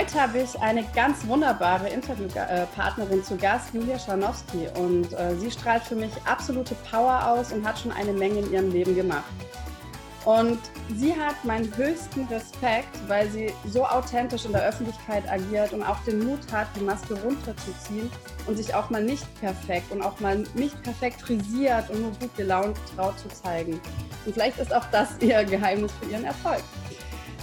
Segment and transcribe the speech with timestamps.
[0.00, 4.66] Heute habe ich eine ganz wunderbare Interviewpartnerin zu Gast, Julia Scharnowski.
[4.76, 8.50] Und äh, sie strahlt für mich absolute Power aus und hat schon eine Menge in
[8.50, 9.30] ihrem Leben gemacht.
[10.24, 10.58] Und
[10.96, 16.02] sie hat meinen höchsten Respekt, weil sie so authentisch in der Öffentlichkeit agiert und auch
[16.04, 18.10] den Mut hat, die Maske runterzuziehen
[18.46, 22.34] und sich auch mal nicht perfekt und auch mal nicht perfekt frisiert und nur gut
[22.38, 23.78] gelaunt traut zu zeigen.
[24.24, 26.62] Und vielleicht ist auch das ihr Geheimnis für ihren Erfolg.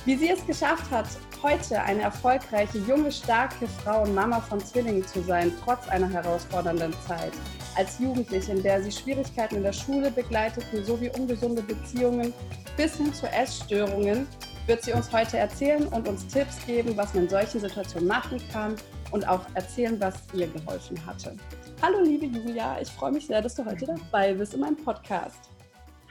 [0.06, 1.06] Wie sie es geschafft hat,
[1.44, 6.94] heute eine erfolgreiche, junge, starke Frau und Mama von Zwillingen zu sein, trotz einer herausfordernden
[7.06, 7.32] Zeit.
[7.76, 12.34] Als Jugendliche, in der sie Schwierigkeiten in der Schule begleiteten, sowie ungesunde Beziehungen
[12.76, 14.28] bis hin zu Essstörungen,
[14.66, 18.42] wird sie uns heute erzählen und uns Tipps geben, was man in solchen Situationen machen
[18.52, 18.76] kann
[19.12, 21.36] und auch erzählen, was ihr geholfen hatte.
[21.82, 25.50] Hallo liebe Julia, ich freue mich sehr, dass du heute dabei bist in meinem Podcast.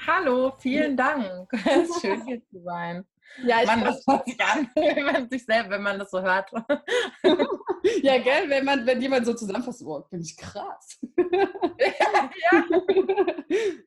[0.07, 1.49] Hallo, vielen Dank.
[1.53, 3.05] Es ist schön hier zu sein.
[3.45, 6.21] Ja, ich Mann, das hört sich an, wenn man sich selbst, wenn man das so
[6.21, 6.51] hört.
[8.03, 10.99] ja, gell, wenn man, wenn jemand so zusammenfasst, oh, bin ich krass.
[11.17, 12.65] ja,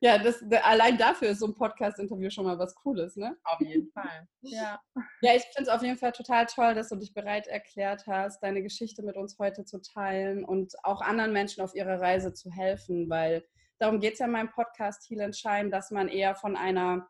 [0.00, 3.36] ja das, allein dafür ist so ein Podcast-Interview schon mal was Cooles, ne?
[3.44, 4.28] Auf jeden Fall.
[4.42, 4.80] Ja.
[5.22, 8.42] Ja, ich finde es auf jeden Fall total toll, dass du dich bereit erklärt hast,
[8.42, 12.50] deine Geschichte mit uns heute zu teilen und auch anderen Menschen auf ihrer Reise zu
[12.50, 13.44] helfen, weil
[13.78, 17.08] darum geht es ja in meinem Podcast Heal and Shine, dass man eher von einer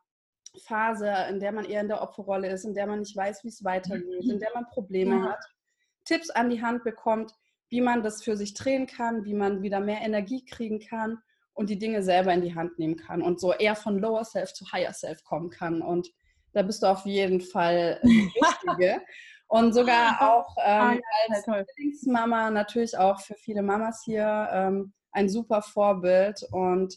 [0.58, 3.48] Phase, in der man eher in der Opferrolle ist, in der man nicht weiß, wie
[3.48, 5.30] es weitergeht, in der man Probleme ja.
[5.30, 5.44] hat,
[6.04, 7.32] Tipps an die Hand bekommt,
[7.68, 11.18] wie man das für sich drehen kann, wie man wieder mehr Energie kriegen kann
[11.54, 14.52] und die Dinge selber in die Hand nehmen kann und so eher von Lower Self
[14.52, 15.82] zu Higher Self kommen kann.
[15.82, 16.10] Und
[16.52, 19.02] da bist du auf jeden Fall die Richtige.
[19.46, 25.62] und sogar auch ähm, als Lieblingsmama natürlich auch für viele Mamas hier ähm, ein super
[25.62, 26.42] Vorbild.
[26.50, 26.96] Und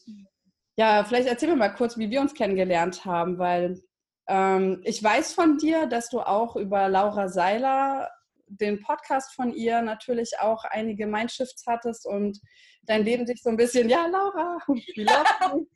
[0.75, 3.81] ja, vielleicht erzähl mir mal kurz, wie wir uns kennengelernt haben, weil
[4.27, 8.09] ähm, ich weiß von dir, dass du auch über Laura Seiler,
[8.47, 12.39] den Podcast von ihr, natürlich auch einige Mindshifts hattest und
[12.83, 15.67] dein Leben sich so ein bisschen, ja, Laura, wie läuft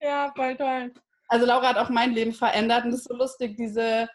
[0.00, 0.92] Ja, voll toll.
[1.28, 4.08] Also Laura hat auch mein Leben verändert und es ist so lustig, diese,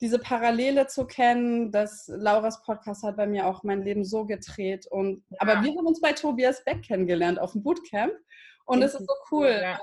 [0.00, 4.86] diese Parallele zu kennen, dass Lauras Podcast hat bei mir auch mein Leben so gedreht.
[4.86, 5.38] Und, ja.
[5.40, 8.12] Aber wir haben uns bei Tobias Beck kennengelernt auf dem Bootcamp.
[8.64, 9.60] Und es ist so cool.
[9.62, 9.78] Ja.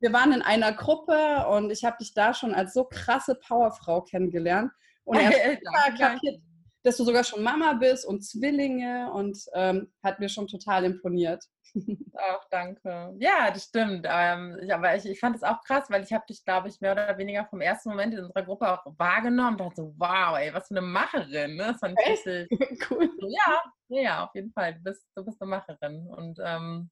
[0.00, 4.02] Wir waren in einer Gruppe und ich habe dich da schon als so krasse Powerfrau
[4.02, 4.70] kennengelernt.
[5.04, 5.60] Und er hat
[5.98, 6.40] kapiert,
[6.84, 11.44] dass du sogar schon Mama bist und Zwillinge und ähm, hat mir schon total imponiert.
[12.14, 13.14] Auch danke.
[13.18, 14.06] Ja, das stimmt.
[14.08, 16.80] Ähm, ich, aber ich, ich fand es auch krass, weil ich habe dich, glaube ich,
[16.80, 20.38] mehr oder weniger vom ersten Moment in unserer Gruppe auch wahrgenommen und dachte so, wow,
[20.38, 21.56] ey, was für eine Macherin.
[21.56, 21.66] Ne?
[21.72, 23.10] Das fand ich richtig cool.
[23.28, 24.74] Ja, ja, auf jeden Fall.
[24.74, 26.06] Du bist, du bist eine Macherin.
[26.08, 26.90] Und ähm,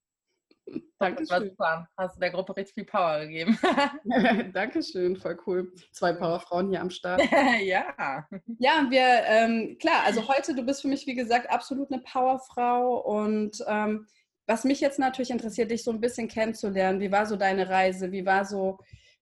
[0.98, 1.26] Dankeschön.
[1.26, 1.88] Das war super.
[1.96, 3.58] Hast du der Gruppe richtig viel Power gegeben.
[4.52, 5.72] Dankeschön, voll cool.
[5.92, 7.22] Zwei Powerfrauen hier am Start.
[7.62, 8.26] ja.
[8.58, 12.98] Ja, wir, ähm, klar, also heute, du bist für mich, wie gesagt, absolut eine Powerfrau.
[12.98, 14.06] Und ähm,
[14.46, 17.00] was mich jetzt natürlich interessiert, dich so ein bisschen kennenzulernen.
[17.00, 18.10] Wie war so deine Reise?
[18.12, 18.78] Wie war so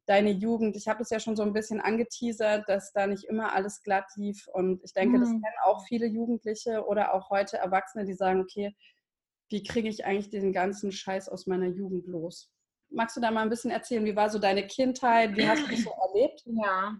[0.06, 0.76] deine Jugend?
[0.76, 4.06] Ich habe es ja schon so ein bisschen angeteasert, dass da nicht immer alles glatt
[4.16, 4.46] lief.
[4.52, 5.20] Und ich denke, mhm.
[5.20, 8.74] das kennen auch viele Jugendliche oder auch heute Erwachsene, die sagen, okay,
[9.48, 12.50] wie kriege ich eigentlich den ganzen Scheiß aus meiner Jugend los?
[12.90, 15.70] Magst du da mal ein bisschen erzählen, wie war so deine Kindheit, wie hast du
[15.70, 16.42] das so erlebt?
[16.46, 16.96] Ja.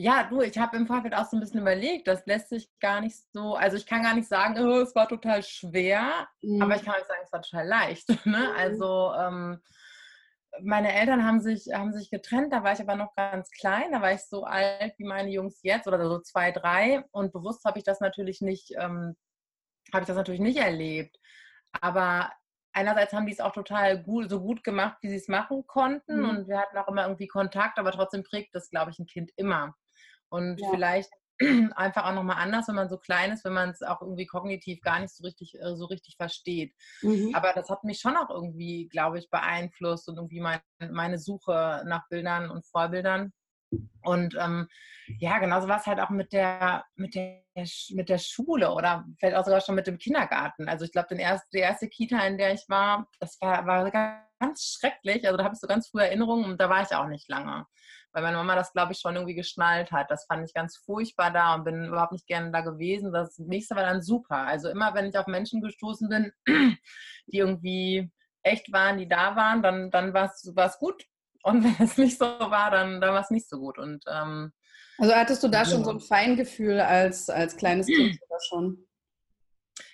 [0.00, 3.00] Ja, du, ich habe im Vorfeld auch so ein bisschen überlegt, das lässt sich gar
[3.00, 6.62] nicht so, also ich kann gar nicht sagen, oh, es war total schwer, mhm.
[6.62, 8.08] aber ich kann auch sagen, es war total leicht.
[8.24, 8.38] Ne?
[8.38, 8.56] Mhm.
[8.56, 9.60] Also ähm,
[10.62, 14.00] meine Eltern haben sich, haben sich getrennt, da war ich aber noch ganz klein, da
[14.00, 17.78] war ich so alt wie meine Jungs jetzt oder so zwei, drei und bewusst habe
[17.78, 19.16] ich das natürlich nicht ähm,
[19.92, 21.18] habe ich das natürlich nicht erlebt.
[21.80, 22.32] Aber
[22.72, 26.22] einerseits haben die es auch total gut, so gut gemacht, wie sie es machen konnten.
[26.22, 26.28] Mhm.
[26.28, 29.30] Und wir hatten auch immer irgendwie Kontakt, aber trotzdem prägt das, glaube ich, ein Kind
[29.36, 29.74] immer.
[30.28, 30.68] Und ja.
[30.70, 31.10] vielleicht
[31.76, 34.80] einfach auch nochmal anders, wenn man so klein ist, wenn man es auch irgendwie kognitiv
[34.80, 36.74] gar nicht so richtig, äh, so richtig versteht.
[37.02, 37.34] Mhm.
[37.34, 40.60] Aber das hat mich schon auch irgendwie, glaube ich, beeinflusst und irgendwie mein,
[40.90, 43.32] meine Suche nach Bildern und Vorbildern.
[44.02, 44.68] Und ähm,
[45.18, 47.42] ja, genauso war es halt auch mit der, mit, der,
[47.90, 50.68] mit der Schule oder vielleicht auch sogar schon mit dem Kindergarten.
[50.68, 53.90] Also ich glaube, die erste Kita, in der ich war, das war, war
[54.38, 55.26] ganz schrecklich.
[55.26, 57.66] Also da habe ich so ganz frühe Erinnerungen und da war ich auch nicht lange.
[58.12, 60.10] Weil meine Mama das, glaube ich, schon irgendwie geschnallt hat.
[60.10, 63.12] Das fand ich ganz furchtbar da und bin überhaupt nicht gerne da gewesen.
[63.12, 64.46] Das nächste war dann super.
[64.46, 66.32] Also immer, wenn ich auf Menschen gestoßen bin,
[67.26, 68.10] die irgendwie
[68.42, 71.04] echt waren, die da waren, dann, dann war es gut.
[71.42, 73.78] Und wenn es nicht so war, dann, dann war es nicht so gut.
[73.78, 74.52] Und, ähm,
[74.98, 78.88] also hattest du da schon so ein Feingefühl als, als kleines Kind oder schon?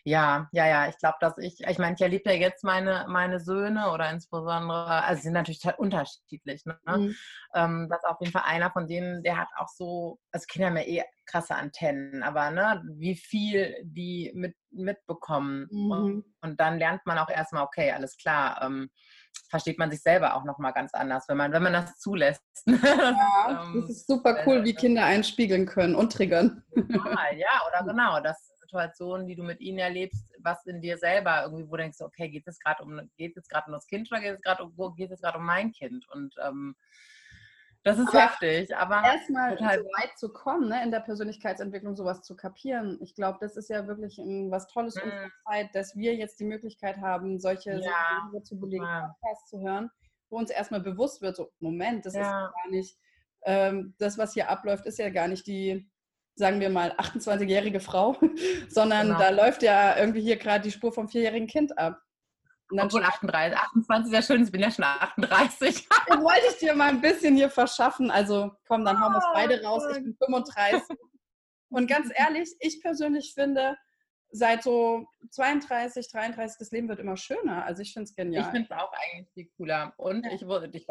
[0.07, 0.89] Ja, ja, ja.
[0.89, 5.03] Ich glaube, dass ich, ich meine, ich erlebe ja jetzt meine, meine Söhne oder insbesondere,
[5.03, 6.65] also sie sind natürlich total unterschiedlich.
[6.67, 6.79] Ne?
[6.87, 7.15] Mhm.
[7.55, 10.69] Ähm, das ist auf jeden Fall einer von denen, der hat auch so, also Kinder
[10.69, 15.69] haben ja eh krasse Antennen, aber ne, wie viel die mit, mitbekommen.
[15.71, 15.91] Mhm.
[15.91, 18.91] Und, und, dann lernt man auch erstmal, okay, alles klar, ähm,
[19.49, 22.43] versteht man sich selber auch nochmal ganz anders, wenn man, wenn man das zulässt.
[22.67, 26.63] Ja, das ist super cool, wie Kinder einspiegeln können und triggern.
[26.75, 31.67] Ja, oder genau, das Situationen, die du mit ihnen erlebst, was in dir selber irgendwie,
[31.67, 34.21] wo du denkst, okay, geht es gerade um, geht es gerade um das Kind oder
[34.21, 36.07] geht es gerade um, geht es gerade um mein Kind?
[36.11, 36.75] Und ähm,
[37.85, 42.23] das ist aber heftig, aber erstmal so weit zu kommen, ne, in der Persönlichkeitsentwicklung sowas
[42.23, 42.99] zu kapieren.
[43.03, 45.03] Ich glaube, das ist ja wirklich was Tolles mhm.
[45.03, 48.43] unserer Zeit, dass wir jetzt die Möglichkeit haben, solche ja.
[48.43, 49.91] zu belegen, Podcasts zu hören,
[50.31, 52.21] wo uns erstmal bewusst wird, so Moment, das ja.
[52.21, 52.99] ist gar nicht
[53.43, 55.87] ähm, das, was hier abläuft, ist ja gar nicht die
[56.37, 58.17] sagen wir mal, 28-jährige Frau,
[58.69, 59.19] sondern genau.
[59.19, 62.01] da läuft ja irgendwie hier gerade die Spur vom vierjährigen Kind ab.
[62.71, 65.89] Obwohl 38, 28 ist ja schön, ich bin ja schon 38.
[65.89, 68.11] Das wollte ich dir mal ein bisschen hier verschaffen.
[68.11, 69.83] Also komm, dann hauen wir es beide raus.
[69.91, 70.83] Ich bin 35.
[71.71, 73.77] Und ganz ehrlich, ich persönlich finde,
[74.35, 77.65] seit so 32, 33, das Leben wird immer schöner.
[77.65, 78.43] Also ich finde es genial.
[78.43, 79.95] Ich finde es auch eigentlich viel cooler.
[79.97, 80.43] Und ich,
[80.73, 80.87] ich,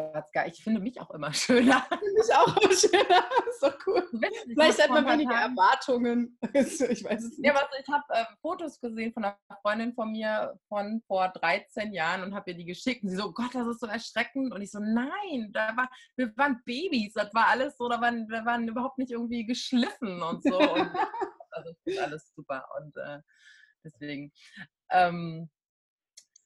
[0.46, 1.86] ich finde mich auch immer schöner.
[1.90, 3.24] Ich finde mich auch immer schöner.
[3.50, 4.08] ist doch cool.
[4.46, 5.34] Vielleicht hat man weniger.
[5.34, 6.38] Erwartungen.
[6.54, 7.46] ich weiß es nicht.
[7.46, 11.92] Ja, was, ich habe äh, Fotos gesehen von einer Freundin von mir von vor 13
[11.92, 13.02] Jahren und habe ihr die geschickt.
[13.02, 14.54] Und sie so, oh Gott, das ist so erschreckend.
[14.54, 17.12] Und ich so, nein, da war, wir waren Babys.
[17.12, 20.58] Das war alles so, da waren, wir waren überhaupt nicht irgendwie geschliffen und so.
[20.58, 20.90] Und
[21.54, 22.66] also ist alles super.
[22.78, 23.20] Und äh,
[23.82, 24.32] deswegen.
[24.90, 25.50] Ähm,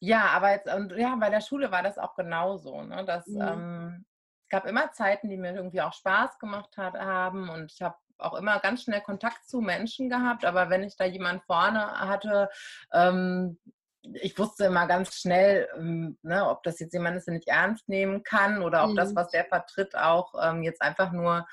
[0.01, 2.83] ja, aber jetzt, und ja, bei der Schule war das auch genauso.
[2.83, 3.05] Ne?
[3.05, 3.41] Dass, mhm.
[3.41, 4.05] ähm,
[4.45, 7.97] es gab immer Zeiten, die mir irgendwie auch Spaß gemacht hat, haben und ich habe
[8.19, 12.49] auch immer ganz schnell Kontakt zu Menschen gehabt, aber wenn ich da jemanden vorne hatte,
[12.93, 13.59] ähm,
[14.03, 17.89] ich wusste immer ganz schnell, ähm, ne, ob das jetzt jemand ist, der nicht ernst
[17.89, 18.97] nehmen kann oder ob mhm.
[18.97, 21.47] das, was der vertritt, auch ähm, jetzt einfach nur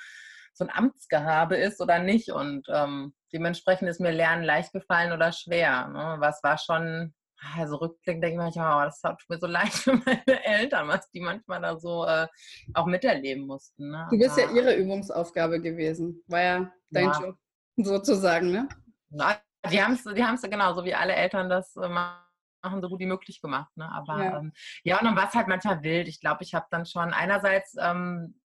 [0.53, 2.29] so ein Amtsgehabe ist oder nicht.
[2.29, 5.87] Und ähm, dementsprechend ist mir Lernen leicht gefallen oder schwer.
[5.89, 6.15] Ne?
[6.19, 7.13] Was war schon,
[7.57, 11.09] also rückblickend denke ich manchmal, oh, das tut mir so leid für meine Eltern, was
[11.11, 12.27] die manchmal da so äh,
[12.73, 13.91] auch miterleben mussten.
[13.91, 14.07] Ne?
[14.09, 16.23] Du bist ja ihre Übungsaufgabe gewesen.
[16.27, 17.21] War ja dein ja.
[17.21, 17.35] Job
[17.75, 18.69] sozusagen, ne?
[19.09, 19.37] Na,
[19.69, 22.99] die haben es die haben's, genau, so wie alle Eltern das äh, machen, so gut
[22.99, 23.75] wie möglich gemacht.
[23.75, 23.91] Ne?
[23.91, 24.53] Aber ja, ähm,
[24.83, 26.07] ja und dann war es halt manchmal wild.
[26.07, 28.39] Ich glaube, ich habe dann schon einerseits ähm,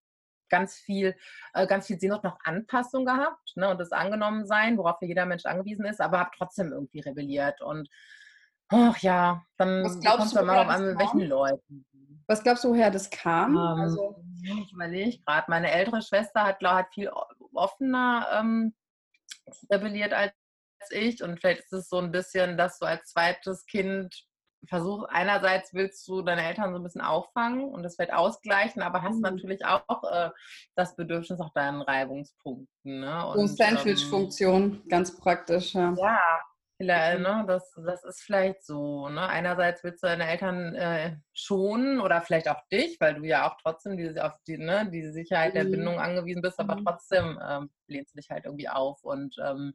[0.50, 1.16] ganz viel,
[1.54, 5.86] äh, ganz viel Sehnsucht nach Anpassung gehabt ne, und das Angenommensein, worauf jeder Mensch angewiesen
[5.86, 7.60] ist, aber habe trotzdem irgendwie rebelliert.
[7.62, 7.88] Und
[8.68, 11.86] ach ja, dann Was glaubst du, mal an, mit welchen Leuten.
[12.26, 13.52] Was glaubst du, woher das kam?
[13.52, 17.10] Ähm, also, ich überlege gerade, meine ältere Schwester hat, glaub, hat viel
[17.54, 18.74] offener ähm,
[19.70, 20.32] rebelliert als
[20.90, 24.24] ich und vielleicht ist es so ein bisschen, dass du als zweites Kind
[24.68, 29.02] versuch, einerseits willst du deine Eltern so ein bisschen auffangen und das vielleicht ausgleichen, aber
[29.02, 29.22] hast mhm.
[29.22, 30.30] natürlich auch äh,
[30.74, 33.00] das Bedürfnis nach deinen Reibungspunkten.
[33.00, 33.26] Ne?
[33.26, 35.94] Und, so Sandwich-Funktion, ähm, ganz praktisch, ja.
[35.96, 36.20] Ja,
[36.76, 37.44] vielleicht, ne?
[37.46, 39.08] das, das ist vielleicht so.
[39.08, 39.26] Ne?
[39.26, 43.56] Einerseits willst du deine Eltern äh, schonen oder vielleicht auch dich, weil du ja auch
[43.62, 45.58] trotzdem diese, auf die, ne, diese Sicherheit mhm.
[45.58, 46.84] der Bindung angewiesen bist, aber mhm.
[46.84, 49.74] trotzdem ähm, lehnst du dich halt irgendwie auf und ähm,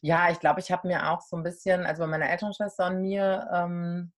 [0.00, 3.02] ja, ich glaube, ich habe mir auch so ein bisschen, also bei meiner Elternschwester und
[3.02, 4.12] mir, ähm,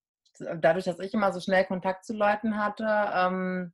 [0.59, 3.73] dadurch, dass ich immer so schnell Kontakt zu Leuten hatte, ähm,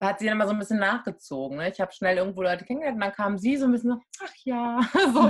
[0.00, 1.58] hat sie dann immer so ein bisschen nachgezogen.
[1.58, 1.70] Ne?
[1.70, 4.80] Ich habe schnell irgendwo Leute kennengelernt und dann kam sie so ein bisschen ach ja,
[5.12, 5.20] so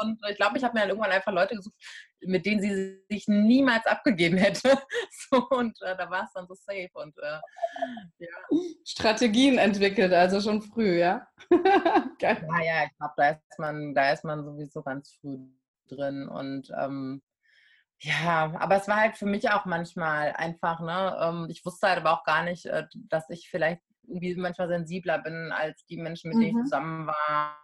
[0.00, 1.76] Und ich glaube, ich habe mir dann irgendwann einfach Leute gesucht,
[2.26, 4.78] mit denen sie sich niemals abgegeben hätte.
[5.30, 6.90] So, und äh, da war es dann so safe.
[6.94, 7.40] Und äh,
[8.18, 8.58] ja.
[8.84, 11.26] Strategien entwickelt, also schon früh, ja?
[12.18, 12.46] Geil.
[12.50, 15.38] Ja, ja, ich glaube, da ist man, da ist man sowieso ganz früh
[15.88, 16.28] drin.
[16.28, 17.22] Und ähm,
[18.00, 21.16] ja, aber es war halt für mich auch manchmal einfach, ne?
[21.20, 25.18] Ähm, ich wusste halt aber auch gar nicht, äh, dass ich vielleicht irgendwie manchmal sensibler
[25.20, 26.58] bin als die Menschen, mit denen mhm.
[26.58, 27.63] ich zusammen war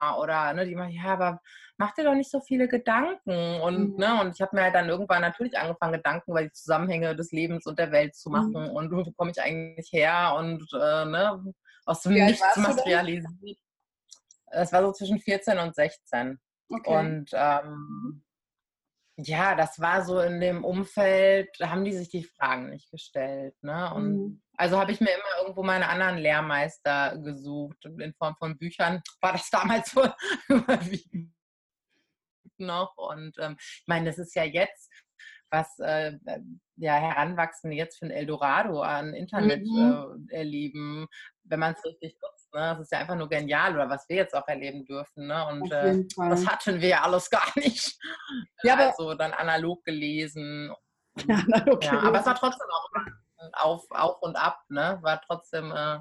[0.00, 1.40] oder ne, die machen, ja, aber
[1.78, 3.60] mach dir doch nicht so viele Gedanken.
[3.60, 3.96] Und, mhm.
[3.96, 7.32] ne, und ich habe mir halt dann irgendwann natürlich angefangen, Gedanken über die Zusammenhänge des
[7.32, 8.52] Lebens und der Welt zu machen.
[8.52, 8.70] Mhm.
[8.70, 10.34] Und wo komme ich eigentlich her?
[10.38, 13.58] Und äh, ne, aus dem Nichts materialisiert.
[14.48, 16.38] Es war so zwischen 14 und 16.
[16.68, 16.98] Okay.
[16.98, 18.24] Und ähm,
[19.16, 23.54] ja, das war so in dem Umfeld, da haben die sich die Fragen nicht gestellt.
[23.62, 23.92] Ne?
[23.94, 24.42] Und mhm.
[24.56, 27.84] Also habe ich mir immer irgendwo meine anderen Lehrmeister gesucht.
[27.84, 30.06] In Form von Büchern war das damals so
[30.48, 31.34] überwiegend
[32.58, 32.96] noch.
[32.96, 34.90] Und ähm, ich meine, das ist ja jetzt,
[35.50, 36.12] was äh,
[36.76, 40.26] ja Heranwachsende jetzt für ein Eldorado an Internet mhm.
[40.30, 41.06] äh, erleben,
[41.44, 42.52] wenn man es richtig nutzt.
[42.52, 42.60] Ne?
[42.60, 45.26] Das ist ja einfach nur genial oder was wir jetzt auch erleben dürfen.
[45.26, 45.46] Ne?
[45.48, 47.98] Und äh, das hatten wir ja alles gar nicht.
[48.62, 50.72] Ja, also dann analog gelesen.
[51.26, 52.08] Ja, analog ja, gelesen.
[52.08, 52.90] aber es war trotzdem auch
[53.52, 54.60] auf, auf und ab.
[54.68, 54.98] Ne?
[55.02, 55.98] War trotzdem, äh,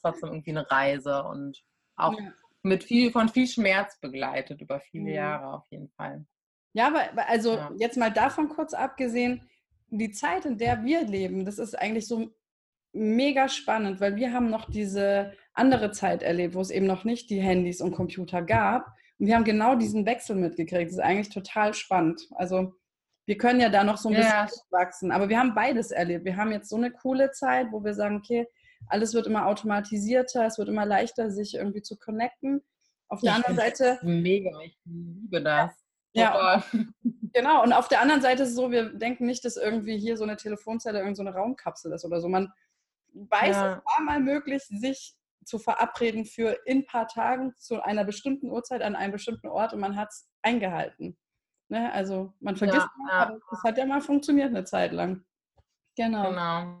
[0.00, 1.62] trotzdem irgendwie eine Reise und
[1.96, 2.32] auch ja.
[2.62, 5.14] mit viel, von viel Schmerz begleitet über viele ja.
[5.14, 6.24] Jahre auf jeden Fall.
[6.74, 9.48] Ja, aber also jetzt mal davon kurz abgesehen,
[9.88, 12.30] die Zeit, in der wir leben, das ist eigentlich so
[12.92, 17.30] mega spannend, weil wir haben noch diese andere Zeit erlebt, wo es eben noch nicht
[17.30, 18.86] die Handys und Computer gab.
[19.18, 20.86] Und wir haben genau diesen Wechsel mitgekriegt.
[20.86, 22.26] Das ist eigentlich total spannend.
[22.32, 22.74] Also
[23.26, 24.44] wir können ja da noch so ein yeah.
[24.44, 25.12] bisschen wachsen.
[25.12, 26.24] Aber wir haben beides erlebt.
[26.24, 28.46] Wir haben jetzt so eine coole Zeit, wo wir sagen, okay,
[28.88, 32.62] alles wird immer automatisierter, es wird immer leichter, sich irgendwie zu connecten.
[33.08, 33.98] Auf der ich anderen Seite.
[34.02, 35.72] Mega, ich liebe das.
[36.14, 36.62] Ja,
[37.32, 37.62] genau.
[37.62, 40.24] Und auf der anderen Seite ist es so, wir denken nicht, dass irgendwie hier so
[40.24, 42.28] eine Telefonzelle irgendeine so Raumkapsel ist oder so.
[42.28, 42.52] Man
[43.14, 43.76] weiß, ja.
[43.76, 45.14] es war mal möglich, sich
[45.44, 49.72] zu verabreden für in ein paar Tagen zu einer bestimmten Uhrzeit an einem bestimmten Ort
[49.72, 51.16] und man hat es eingehalten.
[51.72, 51.90] Ne?
[51.90, 55.24] Also man vergisst, ja, mal, aber es hat ja mal funktioniert eine Zeit lang.
[55.96, 56.28] Genau.
[56.28, 56.80] genau.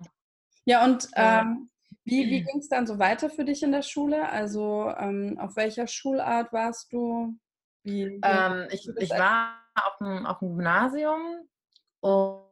[0.66, 1.70] Ja, und ähm,
[2.04, 4.28] wie, wie ging es dann so weiter für dich in der Schule?
[4.28, 7.34] Also ähm, auf welcher Schulart warst du?
[7.84, 11.48] Wie, ähm, ich, ich war auf dem, auf dem Gymnasium
[12.00, 12.42] und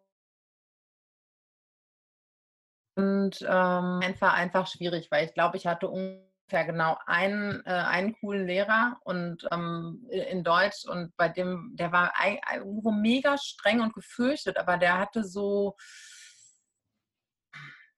[2.96, 8.14] und ähm, einfach, einfach schwierig, weil ich glaube, ich hatte ungefähr genau einen, äh, einen
[8.20, 12.12] coolen Lehrer und ähm, in Deutsch und bei dem, der war
[12.52, 15.76] irgendwo mega streng und gefürchtet, aber der hatte so,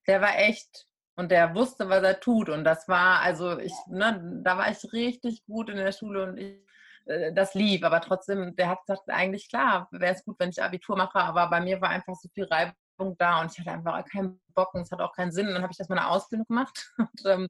[0.06, 4.40] der war echt und der wusste, was er tut und das war, also ich, ne,
[4.44, 6.62] da war ich richtig gut in der Schule und ich
[7.06, 10.62] äh, das lief, aber trotzdem, der hat gesagt, eigentlich klar, wäre es gut, wenn ich
[10.62, 14.04] Abitur mache, aber bei mir war einfach so viel Reibung da und ich hatte einfach
[14.04, 15.48] keinen Bock und es hat auch keinen Sinn.
[15.48, 16.92] Und dann habe ich das meine Ausbildung gemacht.
[16.98, 17.48] Und, ähm,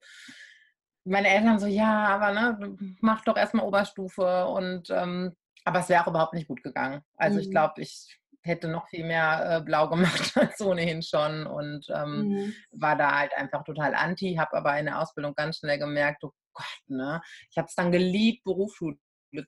[1.05, 4.47] meine Eltern so, ja, aber ne, mach doch erstmal Oberstufe.
[4.47, 7.03] Und ähm, aber es wäre auch überhaupt nicht gut gegangen.
[7.17, 7.43] Also mhm.
[7.43, 12.29] ich glaube, ich hätte noch viel mehr äh, blau gemacht als ohnehin schon und ähm,
[12.29, 12.55] mhm.
[12.73, 16.33] war da halt einfach total anti, habe aber in der Ausbildung ganz schnell gemerkt, oh
[16.53, 18.99] Gott, ne, ich habe es dann geliebt, Berufsschule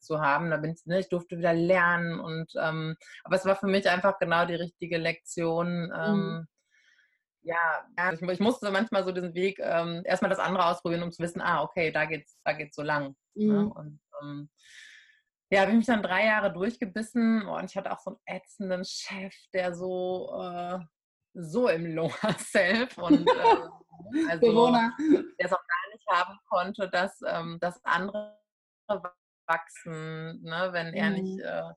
[0.01, 0.51] zu haben.
[0.51, 3.89] Da bin ich, ne, ich durfte wieder lernen und ähm, aber es war für mich
[3.89, 5.93] einfach genau die richtige Lektion.
[5.95, 6.47] Ähm, mhm.
[7.47, 11.23] Ja, ich, ich, musste manchmal so diesen Weg ähm, erstmal das andere ausprobieren, um zu
[11.23, 13.15] wissen, ah, okay, da geht's, da geht's so lang.
[13.35, 13.45] Ne?
[13.45, 13.53] Mhm.
[13.53, 13.75] Ne?
[13.75, 14.51] Und ähm,
[15.51, 18.85] ja, habe ich mich dann drei Jahre durchgebissen und ich hatte auch so einen ätzenden
[18.85, 20.79] Chef, der so, äh,
[21.35, 24.93] so im Lower Self und äh, also, der
[25.39, 28.39] es auch gar nicht haben konnte, dass ähm, das andere
[29.47, 31.17] wachsen, ne, wenn er mhm.
[31.17, 31.73] nicht äh,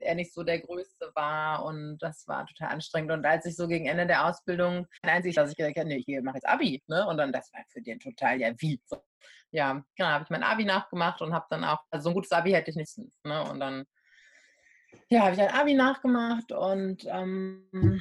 [0.00, 3.12] er nicht so der Größte war und das war total anstrengend.
[3.12, 6.22] Und als ich so gegen Ende der Ausbildung, einzig, dass ich gedacht habe, nee, ich
[6.22, 7.06] mache jetzt Abi, ne?
[7.06, 8.80] Und dann, das war für den total, ja, wie?
[8.84, 9.02] So.
[9.52, 12.32] Ja, genau, habe ich mein Abi nachgemacht und habe dann auch, also so ein gutes
[12.32, 13.44] Abi hätte ich nicht, ne?
[13.50, 13.84] Und dann,
[15.08, 18.00] ja, habe ich ein Abi nachgemacht und ähm,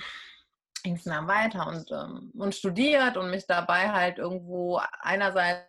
[0.84, 5.69] ging es dann weiter und, ähm, und studiert und mich dabei halt irgendwo einerseits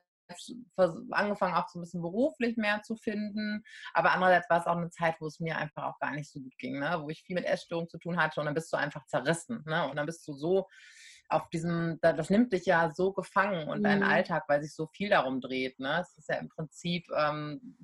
[1.10, 3.62] angefangen auch so ein bisschen beruflich mehr zu finden.
[3.92, 6.40] Aber andererseits war es auch eine Zeit, wo es mir einfach auch gar nicht so
[6.40, 6.98] gut ging, ne?
[7.02, 9.62] wo ich viel mit Essstörungen zu tun hatte und dann bist du einfach zerrissen.
[9.66, 9.88] Ne?
[9.88, 10.68] Und dann bist du so
[11.28, 13.84] auf diesem, das nimmt dich ja so gefangen und mhm.
[13.84, 15.78] dein Alltag, weil sich so viel darum dreht.
[15.78, 16.00] Ne?
[16.00, 17.76] Es ist ja im Prinzip ähm,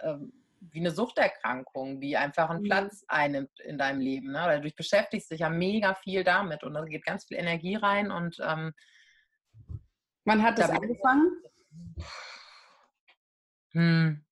[0.00, 2.66] ähm, wie eine Suchterkrankung, die einfach einen mhm.
[2.66, 4.32] Platz einnimmt in deinem Leben.
[4.32, 4.38] Ne?
[4.38, 8.10] Weil du beschäftigst dich ja mega viel damit und da geht ganz viel Energie rein
[8.10, 8.72] und ähm,
[10.26, 11.30] Wann hat das angefangen?
[13.72, 14.24] Hm.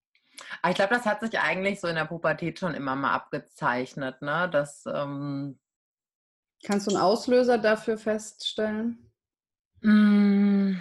[0.62, 4.22] Ah, ich glaube, das hat sich eigentlich so in der Pubertät schon immer mal abgezeichnet,
[4.22, 4.48] ne?
[4.50, 5.58] Das, ähm
[6.64, 9.12] Kannst du einen Auslöser dafür feststellen?
[9.82, 10.80] Hm.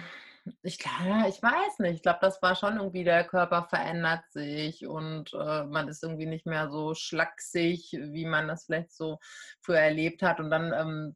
[0.62, 1.96] Ich glaube, ich weiß nicht.
[1.96, 6.26] Ich glaube, das war schon irgendwie, der Körper verändert sich und äh, man ist irgendwie
[6.26, 9.18] nicht mehr so schlaksig, wie man das vielleicht so
[9.62, 10.40] früher erlebt hat.
[10.40, 10.72] Und dann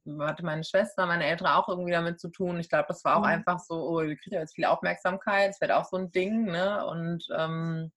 [0.06, 2.58] ähm, hatte meine Schwester, meine Eltern auch irgendwie damit zu tun.
[2.58, 3.26] Ich glaube, das war auch mhm.
[3.26, 6.86] einfach so, oh, wir kriegen jetzt viel Aufmerksamkeit, es wird auch so ein Ding, ne?
[6.86, 7.92] Und ähm,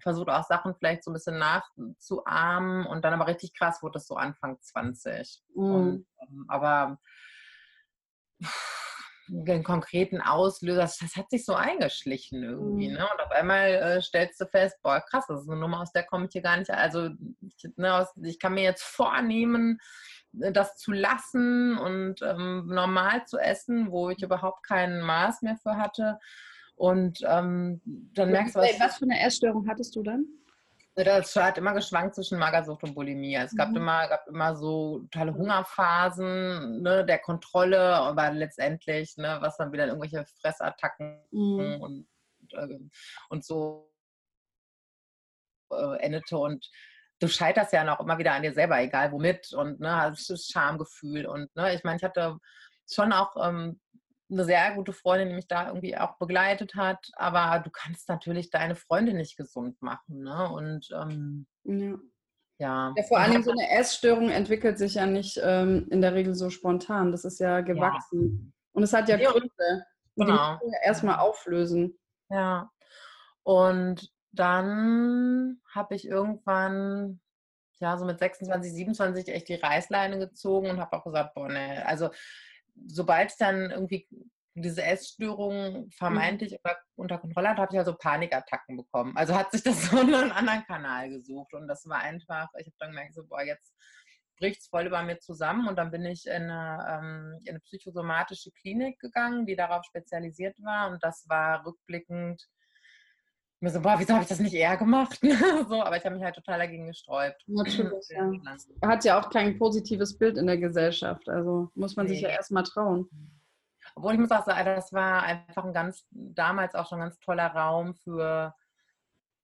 [0.00, 4.06] versucht auch Sachen vielleicht so ein bisschen nachzuahmen und dann aber richtig krass wurde das
[4.06, 5.42] so Anfang 20.
[5.54, 5.74] Mhm.
[5.74, 6.98] Und, ähm, aber
[9.34, 12.88] den konkreten Auslöser, das, hat sich so eingeschlichen irgendwie.
[12.88, 12.94] Mhm.
[12.94, 13.06] Ne?
[13.12, 16.04] Und auf einmal äh, stellst du fest, boah, krass, das ist eine Nummer, aus der
[16.04, 16.70] komme ich hier gar nicht.
[16.70, 17.08] Also
[17.40, 19.80] ich, ne, aus, ich kann mir jetzt vornehmen,
[20.40, 25.56] äh, das zu lassen und ähm, normal zu essen, wo ich überhaupt kein Maß mehr
[25.56, 26.18] für hatte.
[26.74, 30.26] Und ähm, dann merkst du, was, was für eine Essstörung hattest du dann?
[30.94, 33.36] Das hat immer geschwankt zwischen Magersucht und Bulimie.
[33.36, 33.76] Es gab, mhm.
[33.76, 39.86] immer, gab immer so totale Hungerphasen ne, der Kontrolle, aber letztendlich, ne, was dann wieder
[39.86, 41.80] irgendwelche Fressattacken mhm.
[41.80, 42.06] und,
[42.52, 42.78] äh,
[43.30, 43.90] und so
[45.70, 46.36] äh, endete.
[46.36, 46.70] Und
[47.20, 49.54] du scheiterst ja noch immer wieder an dir selber, egal womit.
[49.54, 51.24] Und ne, hast das Schamgefühl.
[51.24, 52.36] Und ne, ich meine, ich hatte
[52.86, 53.80] schon auch ähm,
[54.32, 57.10] eine sehr gute Freundin, die mich da irgendwie auch begleitet hat.
[57.14, 60.22] Aber du kannst natürlich deine Freunde nicht gesund machen.
[60.22, 60.50] Ne?
[60.50, 61.98] Und ähm, ja.
[62.58, 62.94] Ja.
[62.96, 63.02] ja.
[63.02, 67.12] vor Dingen so eine Essstörung entwickelt sich ja nicht ähm, in der Regel so spontan.
[67.12, 68.52] Das ist ja gewachsen.
[68.54, 68.62] Ja.
[68.72, 69.86] Und es hat ja Gründe.
[70.14, 70.36] Und genau.
[70.36, 71.98] die müssen wir erstmal auflösen.
[72.30, 72.70] Ja.
[73.42, 77.20] Und dann habe ich irgendwann,
[77.80, 81.84] ja, so mit 26, 27 echt die Reißleine gezogen und habe auch gesagt, boah, ne,
[81.86, 82.10] also
[82.86, 84.06] sobald ich dann irgendwie
[84.54, 85.90] diese Essstörung mhm.
[85.92, 86.70] vermeintlich mhm.
[86.96, 89.16] unter Kontrolle hatte, habe ich also Panikattacken bekommen.
[89.16, 92.66] Also hat sich das so in einen anderen Kanal gesucht und das war einfach, ich
[92.66, 93.74] habe dann gemerkt, so, boah, jetzt
[94.38, 97.60] bricht es voll über mir zusammen und dann bin ich in eine, ähm, in eine
[97.60, 102.42] psychosomatische Klinik gegangen, die darauf spezialisiert war und das war rückblickend
[103.62, 105.20] mir so, boah, wieso habe ich das nicht eher gemacht?
[105.68, 107.42] so, aber ich habe mich halt total dagegen gesträubt.
[107.46, 108.30] Natürlich, ja.
[108.84, 112.14] Hat ja auch kein positives Bild in der Gesellschaft, also muss man nee.
[112.14, 113.08] sich ja erstmal trauen.
[113.94, 117.18] Obwohl ich muss auch sagen, das war einfach ein ganz, damals auch schon ein ganz
[117.20, 118.54] toller Raum für,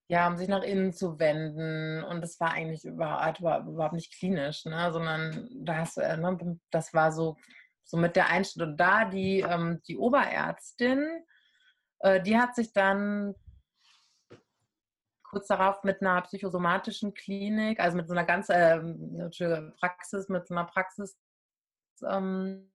[0.08, 2.02] ja, um sich nach innen zu wenden.
[2.04, 4.90] Und das war eigentlich überhaupt, überhaupt nicht klinisch, ne?
[4.92, 7.36] sondern das, äh, ne, das war so,
[7.84, 8.76] so mit der Einstellung.
[8.76, 11.06] Da die, ähm, die Oberärztin,
[12.00, 13.34] äh, die hat sich dann
[15.30, 18.80] kurz darauf mit einer psychosomatischen Klinik, also mit so einer ganz äh,
[19.78, 21.18] Praxis, mit so einer Praxis
[22.06, 22.70] ähm,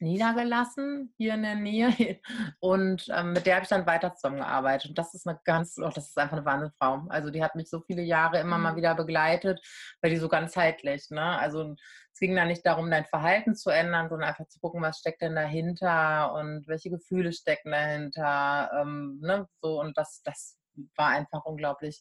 [0.00, 2.20] niedergelassen hier in der Nähe
[2.60, 4.90] und ähm, mit der habe ich dann weiter zusammengearbeitet.
[4.90, 7.06] Und das ist eine ganz, oh, das ist einfach eine Wahnsinnsfrau.
[7.08, 8.76] Also die hat mich so viele Jahre immer mal mhm.
[8.76, 9.60] wieder begleitet,
[10.02, 11.38] weil die so ganzheitlich, ne?
[11.38, 11.74] Also
[12.12, 15.22] es ging da nicht darum, dein Verhalten zu ändern, sondern einfach zu gucken, was steckt
[15.22, 19.48] denn dahinter und welche Gefühle stecken dahinter, ähm, ne?
[19.62, 20.58] So und das, das
[20.96, 22.00] war einfach unglaublich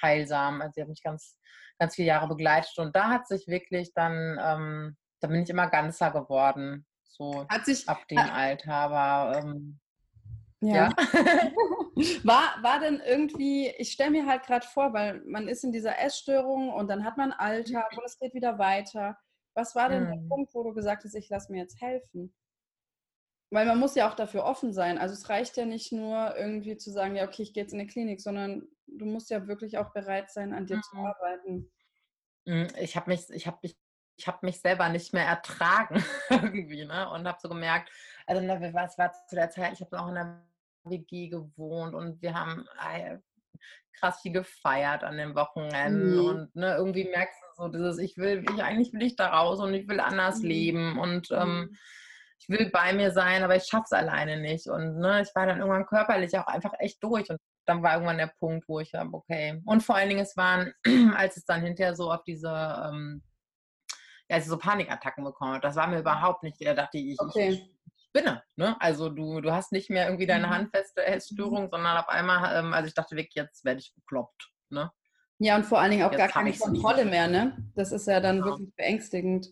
[0.00, 0.60] heilsam.
[0.62, 1.38] Also sie hat mich ganz,
[1.78, 5.68] ganz viele Jahre begleitet und da hat sich wirklich dann, ähm, da bin ich immer
[5.68, 8.74] ganzer geworden, so hat sich, ab dem Alter.
[8.74, 9.80] Aber ähm,
[10.60, 10.74] ja.
[10.74, 10.90] ja.
[12.24, 15.98] war, war denn irgendwie, ich stelle mir halt gerade vor, weil man ist in dieser
[15.98, 19.16] Essstörung und dann hat man Alltag und es geht wieder weiter.
[19.54, 20.22] Was war denn hm.
[20.22, 22.34] der Punkt, wo du gesagt hast, ich lasse mir jetzt helfen?
[23.54, 24.98] Weil man muss ja auch dafür offen sein.
[24.98, 27.78] Also es reicht ja nicht nur irgendwie zu sagen, ja, okay, ich gehe jetzt in
[27.78, 30.82] eine Klinik, sondern du musst ja wirklich auch bereit sein, an dir mhm.
[30.82, 31.72] zu arbeiten.
[32.48, 33.78] Hm, ich habe mich, ich habe mich,
[34.16, 37.08] ich habe mich selber nicht mehr ertragen irgendwie, ne?
[37.10, 37.92] Und habe so gemerkt,
[38.26, 40.44] also ne, was war zu der Zeit, ich habe auch in der
[40.82, 43.18] WG gewohnt und wir haben äh,
[43.92, 46.24] krass viel gefeiert an den Wochenenden mhm.
[46.24, 49.60] und ne, irgendwie merkst du so dieses, ich will, ich eigentlich will ich da raus
[49.60, 50.48] und ich will anders mhm.
[50.48, 51.78] leben und ähm, mhm
[52.46, 54.66] ich will bei mir sein, aber ich schaffe es alleine nicht.
[54.68, 57.28] Und ne, ich war dann irgendwann körperlich auch einfach echt durch.
[57.30, 59.62] Und dann war irgendwann der Punkt, wo ich habe, okay.
[59.64, 60.72] Und vor allen Dingen, es waren,
[61.16, 63.22] als es dann hinterher so auf diese, ähm,
[64.28, 67.48] ja, so Panikattacken bekommen das war mir überhaupt nicht, da dachte ich, okay.
[67.50, 67.74] ich,
[68.14, 68.42] spinne.
[68.56, 68.76] Ne?
[68.80, 70.50] Also du, du hast nicht mehr irgendwie deine mhm.
[70.50, 71.70] handfeste Essstörung, mhm.
[71.70, 74.50] sondern auf einmal, ähm, also ich dachte wirklich, jetzt werde ich bekloppt.
[74.70, 74.90] Ne?
[75.38, 77.56] Ja, und vor allen Dingen auch jetzt gar keine Kontrolle mehr, ne?
[77.74, 78.52] Das ist ja dann genau.
[78.52, 79.48] wirklich beängstigend.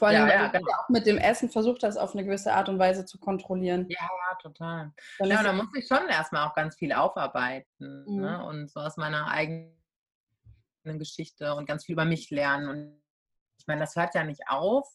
[0.00, 0.66] Vor allem, ja, ja, genau.
[0.78, 3.84] auch mit dem Essen versucht das auf eine gewisse Art und Weise zu kontrollieren.
[3.90, 4.08] Ja,
[4.40, 4.94] total.
[5.18, 8.20] Dann ja, da muss ich schon erstmal auch ganz viel aufarbeiten mhm.
[8.22, 8.42] ne?
[8.46, 9.74] und so aus meiner eigenen
[10.84, 12.68] Geschichte und ganz viel über mich lernen.
[12.70, 13.02] Und
[13.58, 14.88] ich meine, das hört ja nicht auf,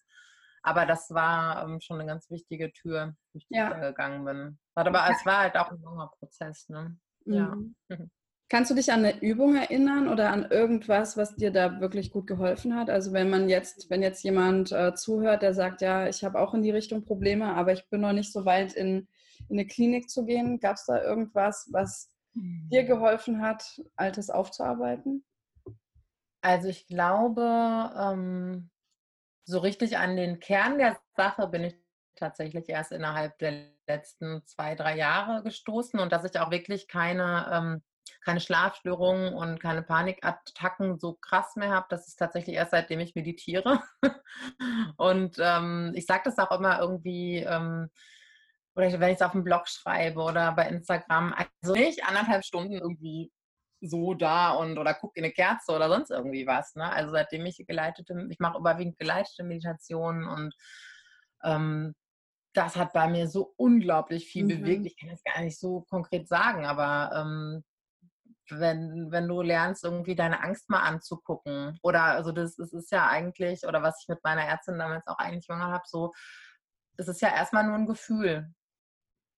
[0.63, 3.67] aber das war ähm, schon eine ganz wichtige Tür, durch die ja.
[3.67, 4.59] ich da gegangen bin.
[4.73, 6.67] Aber es war halt auch ein langer Prozess.
[6.67, 6.97] Ne?
[7.25, 7.75] Mhm.
[7.91, 7.95] Ja.
[8.55, 12.25] Kannst du dich an eine Übung erinnern oder an irgendwas, was dir da wirklich gut
[12.25, 12.89] geholfen hat?
[12.89, 16.53] Also wenn man jetzt, wenn jetzt jemand äh, zuhört, der sagt, ja, ich habe auch
[16.53, 19.09] in die Richtung Probleme, aber ich bin noch nicht so weit in,
[19.49, 22.87] in eine Klinik zu gehen, gab es da irgendwas, was dir hm.
[22.87, 25.25] geholfen hat, Altes aufzuarbeiten?
[26.39, 28.69] Also ich glaube, ähm,
[29.43, 31.75] so richtig an den Kern der Sache bin ich
[32.15, 37.51] tatsächlich erst innerhalb der letzten zwei, drei Jahre gestoßen und dass ich auch wirklich keine
[37.51, 37.81] ähm,
[38.23, 41.87] keine Schlafstörungen und keine Panikattacken so krass mehr habe.
[41.89, 43.81] Das ist tatsächlich erst seitdem ich meditiere.
[44.97, 47.89] und ähm, ich sage das auch immer irgendwie, ähm,
[48.75, 52.73] oder wenn ich es auf dem Blog schreibe oder bei Instagram, also nicht anderthalb Stunden
[52.73, 53.31] irgendwie
[53.81, 56.75] so da und oder gucke in eine Kerze oder sonst irgendwie was.
[56.75, 56.91] Ne?
[56.91, 60.55] Also seitdem ich geleitete, ich mache überwiegend geleitete Meditationen und
[61.43, 61.93] ähm,
[62.53, 64.61] das hat bei mir so unglaublich viel mhm.
[64.61, 64.85] bewegt.
[64.85, 67.63] Ich kann es gar nicht so konkret sagen, aber ähm,
[68.51, 71.77] wenn, wenn du lernst, irgendwie deine Angst mal anzugucken.
[71.81, 75.17] Oder also das, das ist ja eigentlich, oder was ich mit meiner Ärztin damals auch
[75.17, 76.13] eigentlich gemacht habe, so,
[76.97, 78.53] das ist ja erstmal nur ein Gefühl.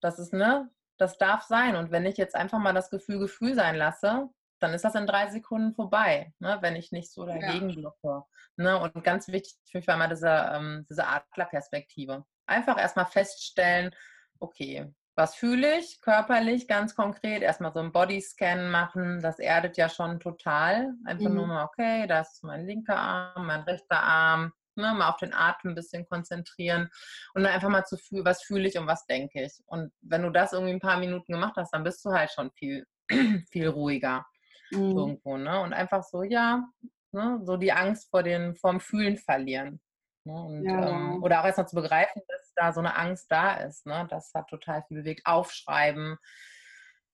[0.01, 1.75] Das ist, ne, das darf sein.
[1.75, 5.05] Und wenn ich jetzt einfach mal das Gefühl Gefühl sein lasse, dann ist das in
[5.05, 7.75] drei Sekunden vorbei, ne, wenn ich nicht so dagegen ja.
[7.75, 8.25] blocke.
[8.55, 8.79] Ne?
[8.79, 12.25] Und ganz wichtig für mich war immer diese, ähm, diese Adlerperspektive.
[12.47, 13.91] Einfach erstmal feststellen,
[14.39, 17.41] okay, was fühle ich körperlich ganz konkret?
[17.41, 20.93] Erstmal so einen Bodyscan machen, das erdet ja schon total.
[21.05, 21.35] Einfach mhm.
[21.35, 25.33] nur mal, okay, das ist mein linker Arm, mein rechter Arm, ne, mal auf den
[25.33, 26.89] Atem ein bisschen konzentrieren
[27.33, 29.53] und dann einfach mal zu fühlen, was fühle ich und was denke ich.
[29.65, 32.51] Und wenn du das irgendwie ein paar Minuten gemacht hast, dann bist du halt schon
[32.51, 32.85] viel,
[33.51, 34.23] viel ruhiger
[34.69, 34.97] mhm.
[34.97, 35.37] irgendwo.
[35.37, 35.59] Ne?
[35.61, 36.63] Und einfach so, ja,
[37.11, 39.81] ne, so die Angst vor den, vorm Fühlen verlieren.
[40.25, 40.33] Ne?
[40.33, 40.89] Und, ja.
[40.89, 43.85] ähm, oder auch erstmal zu begreifen, dass da so eine Angst da ist.
[43.85, 44.07] Ne?
[44.09, 45.25] Das hat total viel bewegt.
[45.25, 46.17] Aufschreiben,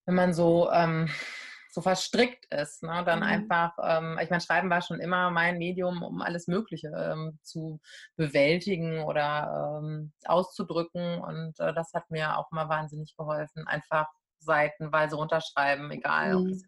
[0.06, 1.10] wenn man so, ähm,
[1.70, 3.04] so verstrickt ist, ne?
[3.06, 3.26] dann mhm.
[3.26, 7.80] einfach, ähm, ich meine, Schreiben war schon immer mein Medium, um alles Mögliche ähm, zu
[8.16, 11.20] bewältigen oder ähm, auszudrücken.
[11.20, 13.68] Und äh, das hat mir auch immer wahnsinnig geholfen.
[13.68, 14.08] Einfach
[14.40, 16.42] seitenweise runterschreiben, egal mhm.
[16.42, 16.64] ob das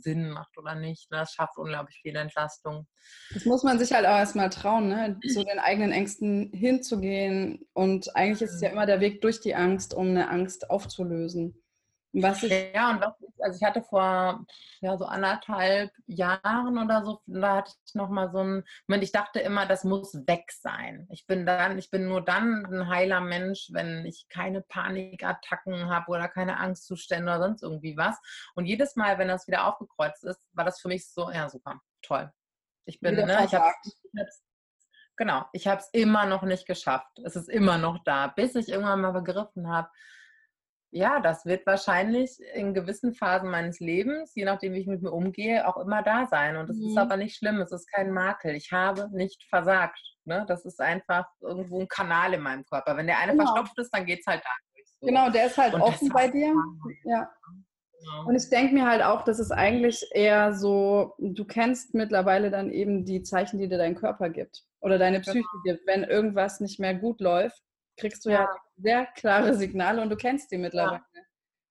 [0.00, 1.10] Sinn macht oder nicht.
[1.10, 1.18] Ne?
[1.18, 2.86] Das schafft unglaublich viel Entlastung.
[3.32, 5.18] Das muss man sich halt auch erstmal trauen, ne?
[5.32, 7.66] zu den eigenen Ängsten hinzugehen.
[7.72, 8.74] Und eigentlich ist es ja mhm.
[8.74, 11.63] immer der Weg durch die Angst, um eine Angst aufzulösen.
[12.22, 14.44] Was ich ja, und was ich, also ich hatte vor
[14.80, 19.40] ja, so anderthalb Jahren oder so, da hatte ich nochmal so einen Moment, ich dachte
[19.40, 21.08] immer, das muss weg sein.
[21.10, 26.10] Ich bin dann, ich bin nur dann ein heiler Mensch, wenn ich keine Panikattacken habe
[26.10, 28.16] oder keine Angstzustände oder sonst irgendwie was.
[28.54, 31.80] Und jedes Mal, wenn das wieder aufgekreuzt ist, war das für mich so, ja super,
[32.02, 32.30] toll.
[32.84, 33.72] Ich bin, ne, ich habe
[35.16, 37.20] Genau, ich habe es immer noch nicht geschafft.
[37.24, 39.88] Es ist immer noch da, bis ich irgendwann mal begriffen habe,
[40.94, 45.10] ja, das wird wahrscheinlich in gewissen Phasen meines Lebens, je nachdem, wie ich mit mir
[45.10, 46.56] umgehe, auch immer da sein.
[46.56, 46.88] Und das mhm.
[46.88, 48.54] ist aber nicht schlimm, es ist kein Makel.
[48.54, 49.98] Ich habe nicht versagt.
[50.24, 50.44] Ne?
[50.46, 52.96] Das ist einfach irgendwo ein Kanal in meinem Körper.
[52.96, 53.44] Wenn der eine genau.
[53.44, 54.86] verstopft ist, dann geht es halt da durch.
[55.00, 55.06] So.
[55.08, 56.54] Genau, der ist halt Und offen bei dir.
[57.04, 57.28] Ja.
[57.98, 58.28] Genau.
[58.28, 62.70] Und ich denke mir halt auch, das ist eigentlich eher so, du kennst mittlerweile dann
[62.70, 65.62] eben die Zeichen, die dir dein Körper gibt oder deine Psyche genau.
[65.64, 65.86] gibt.
[65.88, 67.60] Wenn irgendwas nicht mehr gut läuft,
[67.96, 71.02] kriegst du ja, ja sehr klare Signale und du kennst die mittlerweile.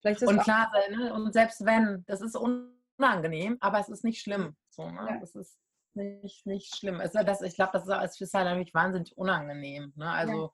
[0.04, 0.28] Ja.
[0.28, 1.14] und klar sein, ne?
[1.14, 4.56] und selbst wenn, das ist unangenehm, aber es ist nicht schlimm.
[4.70, 5.08] So, ne?
[5.10, 5.18] Ja.
[5.20, 5.58] Das ist
[5.94, 7.00] nicht, nicht schlimm.
[7.00, 9.94] Es, das, ich glaube, das ist, ist halt nämlich wahnsinnig unangenehm.
[9.96, 10.10] Ne?
[10.10, 10.52] Also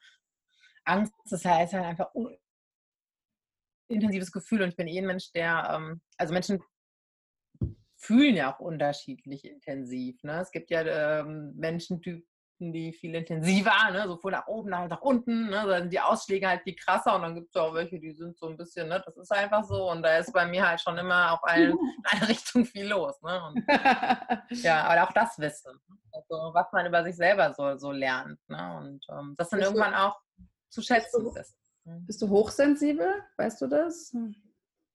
[0.84, 2.36] Angst das heißt halt einfach un
[3.92, 6.62] intensives Gefühl und ich bin eh ein Mensch, der, ähm, also Menschen
[7.96, 10.22] fühlen ja auch unterschiedlich intensiv.
[10.24, 10.40] Ne?
[10.42, 11.54] Es gibt ja ähm,
[12.60, 14.08] Menschentypen, die viel intensiver, ne?
[14.08, 15.64] so von nach oben halt nach unten, ne?
[15.66, 18.38] da sind die Ausschläge halt viel krasser und dann gibt es auch welche, die sind
[18.38, 19.02] so ein bisschen, ne?
[19.06, 22.04] das ist einfach so und da ist bei mir halt schon immer auf allen, in
[22.06, 23.22] eine Richtung viel los.
[23.22, 23.42] Ne?
[23.48, 23.64] Und,
[24.64, 25.80] ja, aber auch das Wissen,
[26.12, 28.78] also was man über sich selber so, so lernt ne?
[28.80, 30.20] und ähm, das dann bist irgendwann du, auch
[30.70, 31.56] zu schätzen ist.
[31.86, 34.14] Bist du hochsensibel, weißt du das?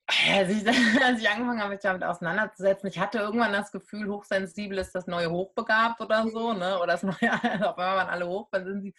[0.07, 0.67] Als ich,
[1.03, 5.07] als ich angefangen habe, mich damit auseinanderzusetzen, ich hatte irgendwann das Gefühl, hochsensibel ist das
[5.07, 6.79] neue hochbegabt oder so, ne?
[6.79, 8.95] Oder das neue, also auf einmal waren alle hoch, dann sind sie.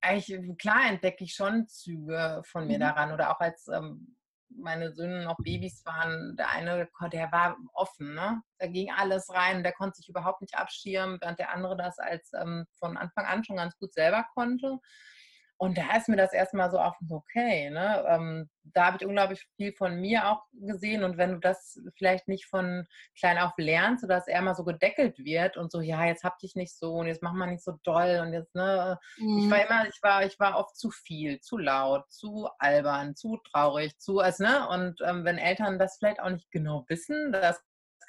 [0.00, 2.82] Eigentlich, klar entdecke ich schon Züge von mir mhm.
[2.82, 3.12] daran.
[3.12, 4.16] Oder auch als ähm,
[4.48, 8.40] meine Söhne noch Babys waren, der eine, der war offen, ne?
[8.58, 12.32] Da ging alles rein, der konnte sich überhaupt nicht abschirmen, während der andere das als
[12.32, 14.78] ähm, von Anfang an schon ganz gut selber konnte.
[15.60, 18.04] Und da ist mir das erstmal so auf, okay, ne?
[18.08, 21.02] Ähm, da habe ich unglaublich viel von mir auch gesehen.
[21.02, 22.86] Und wenn du das vielleicht nicht von
[23.18, 26.38] klein auf lernst, oder dass er mal so gedeckelt wird und so, ja, jetzt hab
[26.38, 29.00] dich nicht so und jetzt mach mal nicht so doll und jetzt, ne?
[29.18, 29.38] Mhm.
[29.38, 33.38] Ich war immer, ich war, ich war oft zu viel, zu laut, zu albern, zu
[33.50, 34.68] traurig, zu, also, ne?
[34.68, 37.60] Und ähm, wenn Eltern das vielleicht auch nicht genau wissen, das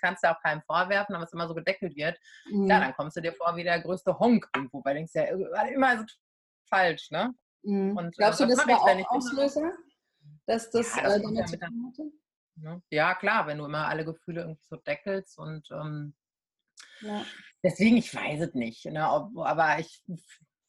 [0.02, 2.18] kannst du auch keinem vorwerfen, aber es immer so gedeckelt wird,
[2.50, 2.68] mhm.
[2.70, 5.24] ja, dann kommst du dir vor wie der größte Honk irgendwo, weil du denkst ja
[5.74, 6.06] immer so
[6.70, 7.34] falsch, ne?
[7.64, 7.98] Mhm.
[7.98, 9.74] Und, äh, Glaubst du, das war auch Auslöser,
[10.46, 12.12] dass das, ja, das äh, damit zu tun hatte?
[12.56, 12.82] Ne?
[12.90, 16.14] Ja, klar, wenn du immer alle Gefühle irgendwie so deckelst und ähm,
[17.02, 17.24] ja.
[17.64, 19.06] deswegen, ich weiß es nicht, ne?
[19.06, 20.04] Aber ich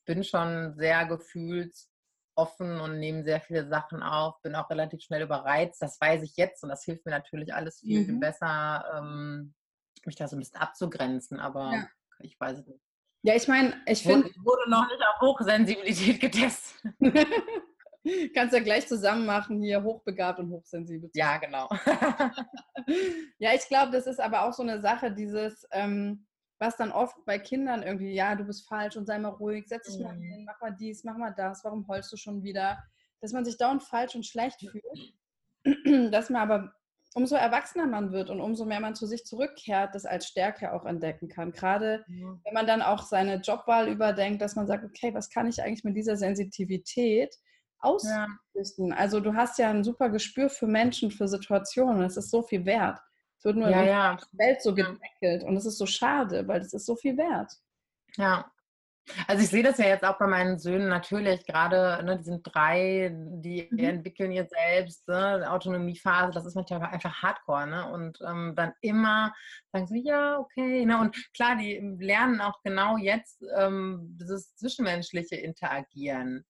[0.04, 5.82] bin schon sehr gefühlsoffen und nehme sehr viele Sachen auf, bin auch relativ schnell überreizt,
[5.82, 8.06] das weiß ich jetzt und das hilft mir natürlich alles viel, mhm.
[8.06, 9.54] viel besser, ähm,
[10.04, 11.88] mich da so ein bisschen abzugrenzen, aber ja.
[12.20, 12.89] ich weiß es nicht.
[13.22, 14.30] Ja, ich meine, ich finde.
[14.42, 16.82] Wurde noch nicht auf Hochsensibilität getestet.
[18.34, 21.10] Kannst ja gleich zusammen machen, hier hochbegabt und hochsensibel.
[21.14, 21.68] Ja, genau.
[23.38, 26.26] ja, ich glaube, das ist aber auch so eine Sache, dieses, ähm,
[26.58, 29.86] was dann oft bei Kindern irgendwie, ja, du bist falsch und sei mal ruhig, setz
[29.86, 30.04] dich mhm.
[30.04, 32.82] mal hin, mach mal dies, mach mal das, warum heulst du schon wieder?
[33.20, 35.14] Dass man sich dauernd falsch und schlecht fühlt,
[36.10, 36.72] dass man aber
[37.14, 40.84] umso erwachsener man wird und umso mehr man zu sich zurückkehrt, das als Stärke auch
[40.86, 41.52] entdecken kann.
[41.52, 42.38] Gerade ja.
[42.44, 45.84] wenn man dann auch seine Jobwahl überdenkt, dass man sagt, okay, was kann ich eigentlich
[45.84, 47.34] mit dieser Sensitivität
[47.78, 48.88] ausrichten?
[48.90, 48.96] Ja.
[48.96, 52.02] Also du hast ja ein super Gespür für Menschen, für Situationen.
[52.02, 52.98] Es ist so viel wert.
[53.38, 56.60] Es wird nur ja, in der Welt so gedeckelt und es ist so schade, weil
[56.60, 57.50] es ist so viel wert.
[58.16, 58.50] Ja,
[59.26, 62.42] also ich sehe das ja jetzt auch bei meinen Söhnen natürlich, gerade, ne, die sind
[62.44, 63.78] drei, die mhm.
[63.78, 67.90] entwickeln jetzt selbst, ne, Autonomiephase, das ist manchmal einfach Hardcore, ne?
[67.90, 69.32] Und ähm, dann immer
[69.72, 70.98] sagen sie, ja, okay, ne?
[70.98, 76.44] Und klar, die lernen auch genau jetzt ähm, dieses zwischenmenschliche Interagieren.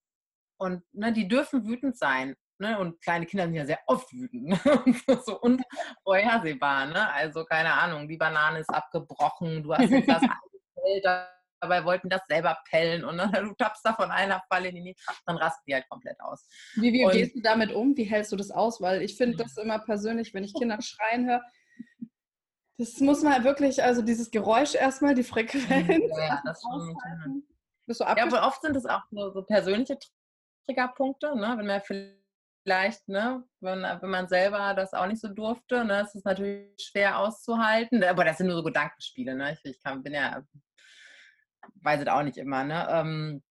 [0.58, 2.36] Und ne, die dürfen wütend sein.
[2.60, 2.78] Ne?
[2.78, 4.48] Und kleine Kinder sind ja sehr oft wütend.
[4.48, 4.58] Ne?
[5.24, 6.86] so unvorhersehbar.
[6.86, 7.10] Ne?
[7.14, 10.22] Also keine Ahnung, die Banane ist abgebrochen, du hast jetzt das
[11.60, 14.82] dabei wollten das selber pellen und ne, du tappst da von einer Falle in die
[14.82, 16.46] nächste, dann rasten die halt komplett aus.
[16.74, 17.96] Wie, wie gehst du damit um?
[17.96, 18.80] Wie hältst du das aus?
[18.80, 21.42] Weil ich finde das immer persönlich, wenn ich Kinder schreien höre,
[22.78, 26.10] das muss man wirklich, also dieses Geräusch erstmal, die Frequenz.
[26.16, 27.46] Ja, das aushalten.
[27.86, 29.98] Bist du ja, aber oft sind es auch so, so persönliche
[30.66, 31.54] Triggerpunkte, ne?
[31.58, 36.14] wenn man vielleicht, ne, wenn, wenn man selber das auch nicht so durfte, ne, ist
[36.14, 38.02] es natürlich schwer auszuhalten.
[38.02, 39.52] Aber das sind nur so Gedankenspiele, ne?
[39.52, 40.42] Ich, ich kann, bin ja
[41.82, 42.64] weiß es auch nicht immer.
[42.64, 42.86] Ne?
[42.90, 43.42] Ähm,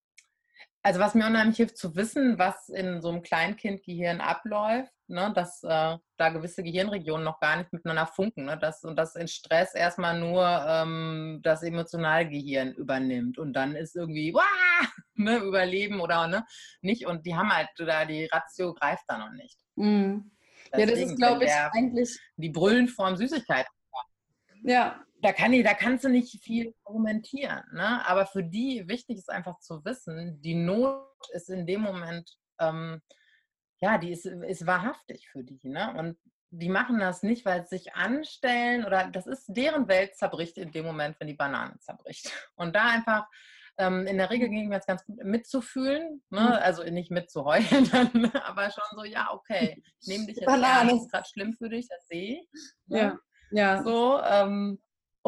[0.82, 5.62] also was mir unheimlich hilft zu wissen, was in so einem Kleinkindgehirn abläuft, ne, dass
[5.62, 8.46] äh, da gewisse Gehirnregionen noch gar nicht miteinander funken.
[8.46, 13.94] Ne, dass, und dass in Stress erstmal nur ähm, das Emotionalgehirn übernimmt und dann ist
[13.94, 14.42] irgendwie wah,
[15.14, 16.46] ne, Überleben oder ne,
[16.80, 17.06] nicht.
[17.06, 19.58] Und die haben halt da, die Ratio greift da noch nicht.
[19.76, 20.30] Mhm.
[20.72, 22.18] ja, das ist, glaube ich, eigentlich.
[22.36, 23.66] Die Brüllenform Süßigkeit.
[24.62, 27.62] Ja, da, kann die, da kannst du nicht viel argumentieren.
[27.72, 28.06] Ne?
[28.06, 33.00] Aber für die wichtig ist einfach zu wissen, die Not ist in dem Moment, ähm,
[33.80, 35.60] ja, die ist, ist wahrhaftig für die.
[35.62, 35.94] Ne?
[35.96, 36.18] Und
[36.50, 40.72] die machen das nicht, weil sie sich anstellen oder das ist deren Welt zerbricht in
[40.72, 42.32] dem Moment, wenn die Banane zerbricht.
[42.56, 43.26] Und da einfach
[43.78, 46.40] ähm, in der Regel ging mir jetzt ganz gut mitzufühlen, ne?
[46.40, 46.46] Mhm.
[46.46, 50.96] also nicht mitzuheulen, dann, aber schon so, ja, okay, ich nehme dich jetzt Banane.
[50.96, 52.48] ist gerade schlimm für dich, das sehe ich.
[52.86, 52.98] Ne?
[52.98, 53.18] Ja.
[53.52, 53.82] Ja.
[53.82, 54.80] So, ähm,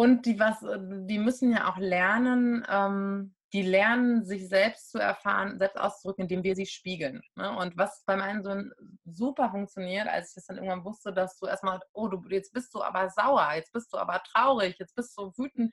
[0.02, 4.98] und die, was, äh, die müssen ja auch lernen, ähm, die lernen, sich selbst zu
[4.98, 7.22] erfahren, selbst auszudrücken, indem wir sie spiegeln.
[7.36, 7.56] Ne?
[7.56, 8.72] Und was bei meinen Söhnen
[9.04, 12.74] super funktioniert, als ich das dann irgendwann wusste, dass du erstmal, oh, du, jetzt bist
[12.74, 15.72] du aber sauer, jetzt bist du aber traurig, jetzt bist du wütend.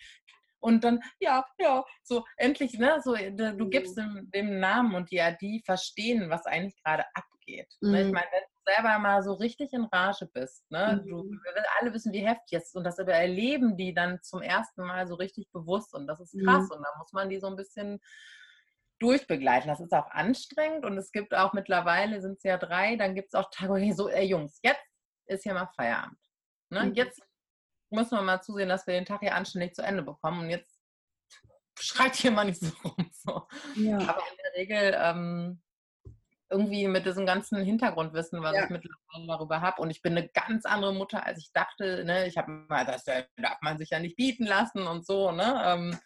[0.59, 4.29] Und dann, ja, ja, so endlich, ne, so, du gibst mhm.
[4.31, 7.73] dem, dem Namen und ja, die verstehen, was eigentlich gerade abgeht.
[7.81, 7.91] Mhm.
[7.91, 8.01] Ne?
[8.01, 8.13] Ich mhm.
[8.13, 8.43] meine, wenn
[8.75, 10.69] selber mal so richtig in Rage bist.
[10.71, 11.03] Ne?
[11.07, 11.41] Du, mhm.
[11.43, 15.07] wir alle wissen, wie heftig es ist und das erleben die dann zum ersten Mal
[15.07, 16.77] so richtig bewusst und das ist krass mhm.
[16.77, 17.99] und da muss man die so ein bisschen
[18.99, 19.69] durchbegleiten.
[19.69, 23.29] Das ist auch anstrengend und es gibt auch mittlerweile, sind es ja drei, dann gibt
[23.29, 24.83] es auch Tage, hey, so, ey Jungs, jetzt
[25.25, 26.17] ist hier mal Feierabend.
[26.69, 26.85] Ne?
[26.85, 26.93] Mhm.
[26.93, 27.21] Jetzt
[27.89, 30.79] müssen wir mal zusehen, dass wir den Tag hier anständig zu Ende bekommen und jetzt
[31.79, 33.09] schreit hier mal nicht so rum.
[33.11, 33.47] So.
[33.75, 33.97] Ja.
[33.99, 35.61] Aber in der Regel ähm,
[36.49, 38.63] irgendwie mit diesem ganzen Hintergrundwissen, was ja.
[38.63, 39.81] ich mittlerweile darüber habe.
[39.81, 42.03] Und ich bin eine ganz andere Mutter, als ich dachte.
[42.05, 42.27] Ne?
[42.27, 45.31] Ich habe mal, das darf man sich ja nicht bieten lassen und so.
[45.31, 45.61] Ne?
[45.65, 45.99] Ähm,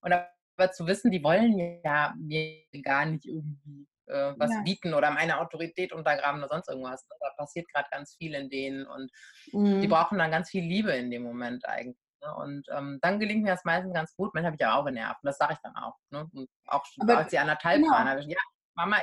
[0.00, 4.62] und aber zu wissen, die wollen ja mir gar nicht irgendwie äh, was ja.
[4.62, 7.06] bieten oder meine Autorität untergraben oder sonst irgendwas.
[7.08, 7.16] Ne?
[7.20, 9.10] Da passiert gerade ganz viel in denen und
[9.52, 9.80] mhm.
[9.80, 11.96] die brauchen dann ganz viel Liebe in dem Moment eigentlich.
[12.22, 12.34] Ne?
[12.34, 14.34] Und ähm, dann gelingt mir das meistens ganz gut.
[14.34, 15.22] Manchmal habe ich ja auch genervt.
[15.22, 15.96] Und das sage ich dann auch.
[16.10, 16.28] Ne?
[16.32, 17.92] Und auch schon, als sie anderthalb genau.
[17.92, 18.38] waren, ja,
[18.74, 18.96] Mama,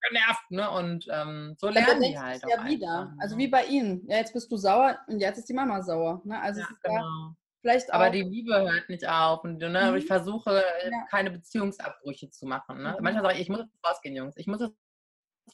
[0.00, 0.70] genervt, ne?
[0.70, 3.04] Und ähm, so lernen die halt ja wieder.
[3.06, 3.16] Ne?
[3.20, 4.06] Also wie bei ihnen.
[4.08, 6.22] Ja, jetzt bist du sauer und jetzt ist die Mama sauer.
[6.24, 6.40] Ne?
[6.40, 7.34] Also ja, genau.
[7.60, 9.44] vielleicht Aber die Liebe hört nicht auf.
[9.44, 9.96] Und ne, mhm.
[9.96, 11.06] ich versuche, äh, ja.
[11.10, 12.82] keine Beziehungsabbrüche zu machen.
[12.82, 12.96] Ne?
[12.96, 13.02] Mhm.
[13.02, 14.36] Manchmal sage ich, ich muss jetzt rausgehen, Jungs.
[14.36, 14.76] Ich muss jetzt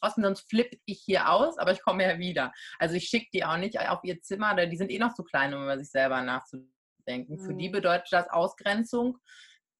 [0.02, 2.52] rausgehen, sonst flippe ich hier aus, aber ich komme ja wieder.
[2.78, 5.54] Also ich schicke die auch nicht auf ihr Zimmer, die sind eh noch zu klein,
[5.54, 7.36] um über sich selber nachzudenken.
[7.36, 7.40] Mhm.
[7.40, 7.72] Für die mhm.
[7.72, 9.18] bedeutet das Ausgrenzung.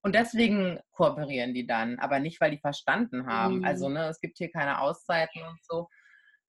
[0.05, 3.57] Und deswegen kooperieren die dann, aber nicht, weil die verstanden haben.
[3.57, 3.65] Mhm.
[3.65, 5.89] Also, ne, es gibt hier keine Auszeiten und so,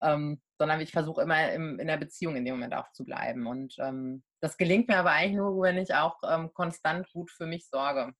[0.02, 3.46] ähm, sondern ich versuche immer im, in der Beziehung in dem Moment auch zu bleiben.
[3.46, 7.46] Und ähm, das gelingt mir aber eigentlich nur, wenn ich auch ähm, konstant gut für
[7.46, 8.12] mich sorge.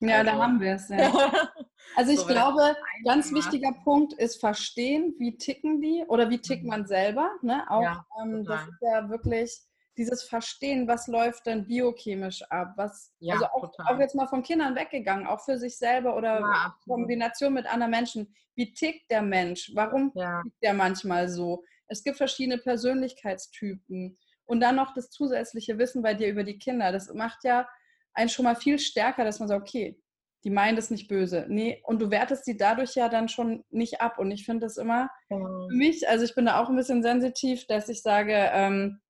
[0.00, 0.88] Ja, also, da haben wir es.
[0.88, 1.32] Ja.
[1.96, 6.64] Also ich so, glaube, ganz wichtiger Punkt ist verstehen, wie ticken die oder wie tickt
[6.64, 6.70] mhm.
[6.70, 7.30] man selber.
[7.40, 7.64] Ne?
[7.70, 9.67] Auch ja, ähm, das ist ja wirklich
[9.98, 14.42] dieses Verstehen, was läuft denn biochemisch ab, was, ja, also auch, auch, jetzt mal von
[14.42, 18.34] Kindern weggegangen, auch für sich selber oder ja, Kombination mit anderen Menschen.
[18.54, 19.72] Wie tickt der Mensch?
[19.74, 20.40] Warum ja.
[20.42, 21.64] tickt der manchmal so?
[21.88, 26.92] Es gibt verschiedene Persönlichkeitstypen und dann noch das zusätzliche Wissen bei dir über die Kinder.
[26.92, 27.68] Das macht ja
[28.14, 30.00] einen schon mal viel stärker, dass man sagt, okay,
[30.44, 31.46] die meinen das nicht böse.
[31.48, 34.18] Nee, und du wertest sie dadurch ja dann schon nicht ab.
[34.18, 37.66] Und ich finde das immer für mich, also ich bin da auch ein bisschen sensitiv,
[37.66, 39.00] dass ich sage, ähm,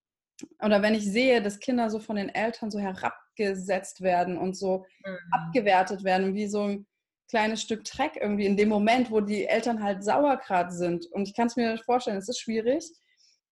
[0.62, 4.84] oder wenn ich sehe, dass Kinder so von den Eltern so herabgesetzt werden und so
[5.04, 5.16] mhm.
[5.32, 6.86] abgewertet werden, wie so ein
[7.28, 11.06] kleines Stück Dreck irgendwie in dem Moment, wo die Eltern halt sauer gerade sind.
[11.06, 12.84] Und ich kann es mir vorstellen, es ist schwierig.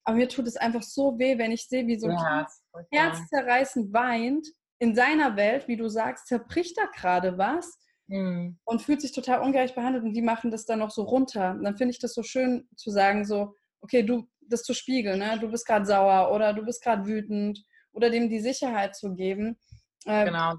[0.05, 2.87] Aber mir tut es einfach so weh, wenn ich sehe, wie so ein ja, Kind
[2.93, 4.47] herzzerreißend weint.
[4.79, 8.59] In seiner Welt, wie du sagst, zerbricht da gerade was mhm.
[8.65, 11.53] und fühlt sich total ungerecht behandelt und die machen das dann noch so runter.
[11.53, 15.19] Und dann finde ich das so schön zu sagen, so, okay, du, das zu spiegeln,
[15.19, 15.39] ne?
[15.41, 19.59] du bist gerade sauer oder du bist gerade wütend oder dem die Sicherheit zu geben.
[20.05, 20.55] Äh, genau,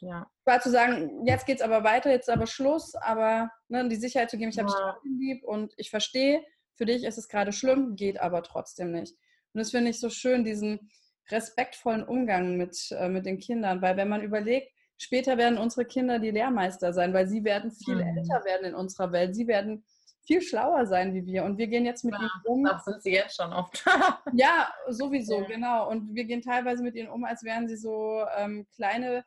[0.00, 0.30] ja.
[0.44, 3.96] War zu sagen, jetzt geht es aber weiter, jetzt ist aber Schluss, aber ne, die
[3.96, 4.96] Sicherheit zu geben, ich habe ja.
[5.04, 9.14] dich lieb und ich verstehe, für dich ist es gerade schlimm, geht aber trotzdem nicht.
[9.52, 10.90] Und das finde ich so schön, diesen
[11.30, 16.18] respektvollen Umgang mit, äh, mit den Kindern, weil wenn man überlegt, später werden unsere Kinder
[16.18, 18.18] die Lehrmeister sein, weil sie werden viel mhm.
[18.18, 19.84] älter werden in unserer Welt, sie werden
[20.30, 22.62] viel schlauer sein wie wir und wir gehen jetzt mit ja, ihnen um.
[22.62, 23.84] Das sind sie jetzt schon oft.
[24.32, 25.46] ja, sowieso, ja.
[25.46, 25.90] genau.
[25.90, 29.24] Und wir gehen teilweise mit ihnen um, als wären sie so ähm, kleine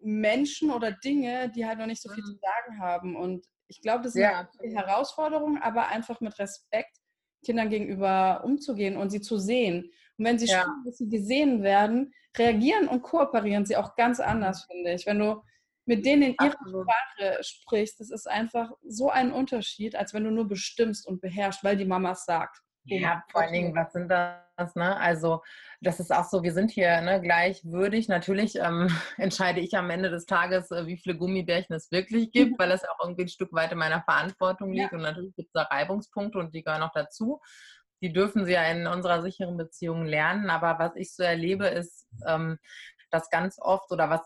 [0.00, 2.26] Menschen oder Dinge, die halt noch nicht so viel mhm.
[2.26, 3.14] zu sagen haben.
[3.14, 4.50] Und ich glaube, das ist ja.
[4.60, 6.96] eine Herausforderung, aber einfach mit Respekt
[7.44, 9.84] Kindern gegenüber umzugehen und sie zu sehen.
[10.18, 10.62] Und wenn sie ja.
[10.62, 15.06] spüren, dass sie gesehen werden, reagieren und kooperieren sie auch ganz anders, finde ich.
[15.06, 15.42] Wenn du
[15.84, 16.86] mit denen in ihrer Absolut.
[16.86, 21.64] Sprache sprichst, das ist einfach so ein Unterschied, als wenn du nur bestimmst und beherrschst,
[21.64, 22.60] weil die Mama es sagt.
[22.84, 24.74] Ja, vor allen Dingen, was sind das?
[24.74, 24.96] Ne?
[24.96, 25.42] Also,
[25.80, 28.08] das ist auch so, wir sind hier ne, gleichwürdig.
[28.08, 32.58] Natürlich ähm, entscheide ich am Ende des Tages, äh, wie viele Gummibärchen es wirklich gibt,
[32.58, 34.92] weil es auch irgendwie ein Stück weit in meiner Verantwortung liegt.
[34.92, 34.98] Ja.
[34.98, 37.40] Und natürlich gibt es da Reibungspunkte und die gehören auch dazu.
[38.02, 40.50] Die dürfen sie ja in unserer sicheren Beziehung lernen.
[40.50, 42.58] Aber was ich so erlebe, ist, ähm,
[43.12, 44.22] dass ganz oft oder was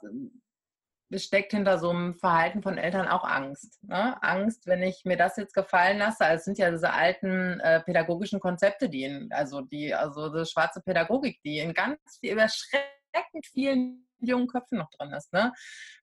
[1.14, 3.82] steckt hinter so einem Verhalten von Eltern auch Angst.
[3.84, 4.20] Ne?
[4.22, 6.24] Angst, wenn ich mir das jetzt gefallen lasse.
[6.24, 10.44] Also es sind ja diese alten äh, pädagogischen Konzepte, die in, also die, also die
[10.44, 15.32] schwarze Pädagogik, die in ganz viel, überschreckend vielen jungen Köpfen noch drin ist.
[15.32, 15.52] Ne?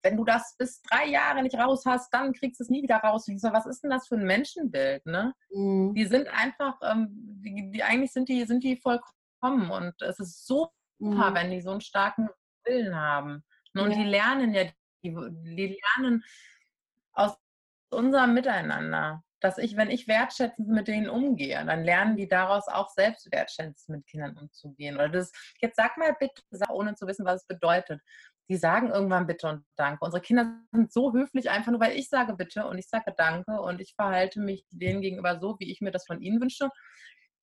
[0.01, 2.97] Wenn du das bis drei Jahre nicht raus hast, dann kriegst du es nie wieder
[2.97, 3.25] raus.
[3.25, 5.05] So, was ist denn das für ein Menschenbild?
[5.05, 5.33] Ne?
[5.51, 5.93] Mhm.
[5.95, 10.45] Die sind einfach, ähm, die, die, eigentlich sind die, sind die vollkommen und es ist
[10.45, 11.35] so super, mhm.
[11.35, 12.29] wenn die so einen starken
[12.65, 13.43] Willen haben.
[13.73, 13.83] Ne?
[13.83, 13.97] Und ja.
[13.97, 14.63] die lernen ja
[15.03, 15.15] die,
[15.55, 16.23] die lernen
[17.13, 17.37] aus
[17.89, 22.89] unserem Miteinander, dass ich, wenn ich wertschätzend mit denen umgehe, dann lernen die daraus auch
[22.89, 24.95] selbst wertschätzend mit Kindern umzugehen.
[24.95, 28.01] Oder das, jetzt sag mal bitte, ohne zu wissen, was es bedeutet.
[28.49, 30.03] Die sagen irgendwann bitte und danke.
[30.03, 33.61] Unsere Kinder sind so höflich, einfach nur weil ich sage bitte und ich sage danke
[33.61, 36.69] und ich verhalte mich denen gegenüber so, wie ich mir das von ihnen wünsche.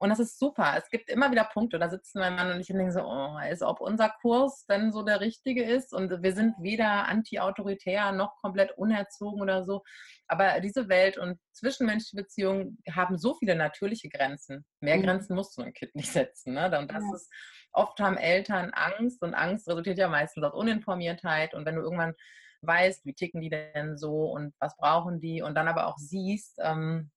[0.02, 0.74] Und das ist super.
[0.78, 3.36] Es gibt immer wieder Punkte, da sitzen mein Mann und ich und denken so, oh,
[3.36, 5.92] als ob unser Kurs denn so der richtige ist.
[5.92, 9.82] Und wir sind weder anti-autoritär noch komplett unerzogen oder so.
[10.26, 14.64] Aber diese Welt und zwischenmenschliche Beziehungen haben so viele natürliche Grenzen.
[14.80, 15.02] Mehr mhm.
[15.02, 16.54] Grenzen musst du ein Kind nicht setzen.
[16.54, 16.64] Ne?
[16.78, 17.14] Und das ja.
[17.14, 17.30] ist,
[17.72, 21.52] oft haben Eltern Angst und Angst resultiert ja meistens aus Uninformiertheit.
[21.52, 22.14] Und wenn du irgendwann
[22.62, 26.58] weißt, wie ticken die denn so und was brauchen die und dann aber auch siehst,
[26.62, 27.10] ähm,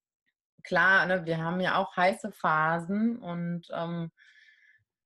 [0.63, 4.11] klar, ne, wir haben ja auch heiße Phasen und ähm,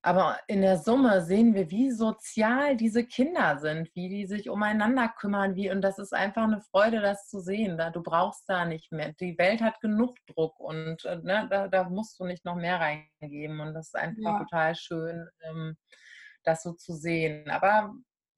[0.08, 5.10] aber in der Summe sehen wir, wie sozial diese Kinder sind, wie die sich umeinander
[5.10, 7.78] kümmern, wie und das ist einfach eine Freude, das zu sehen.
[7.78, 9.14] Da, du brauchst da nicht mehr.
[9.20, 12.80] Die Welt hat genug Druck und äh, ne, da, da, musst du nicht noch mehr
[12.80, 14.40] reingeben und das ist einfach ja.
[14.40, 15.76] total schön, ähm,
[16.44, 17.50] das so zu sehen.
[17.50, 17.94] Aber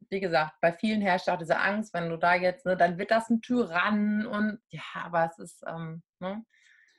[0.10, 3.12] wie gesagt, bei vielen herrscht auch diese Angst, wenn du da jetzt, ne, dann wird
[3.12, 6.43] das ein Tyrann und ja, aber es ist, ähm, ne,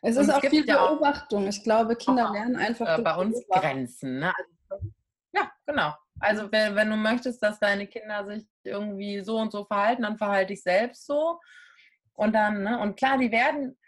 [0.02, 1.46] es ist auch viel Beobachtung.
[1.46, 2.98] Ich glaube, Kinder lernen einfach.
[2.98, 4.20] Äh, bei uns Grenzen.
[4.20, 4.32] Ne?
[4.68, 4.86] Also,
[5.32, 5.94] ja, genau.
[6.20, 10.18] Also wenn, wenn, du möchtest, dass deine Kinder sich irgendwie so und so verhalten, dann
[10.18, 11.40] verhalte ich selbst so.
[12.14, 12.78] Und dann, ne?
[12.78, 13.78] und klar, die werden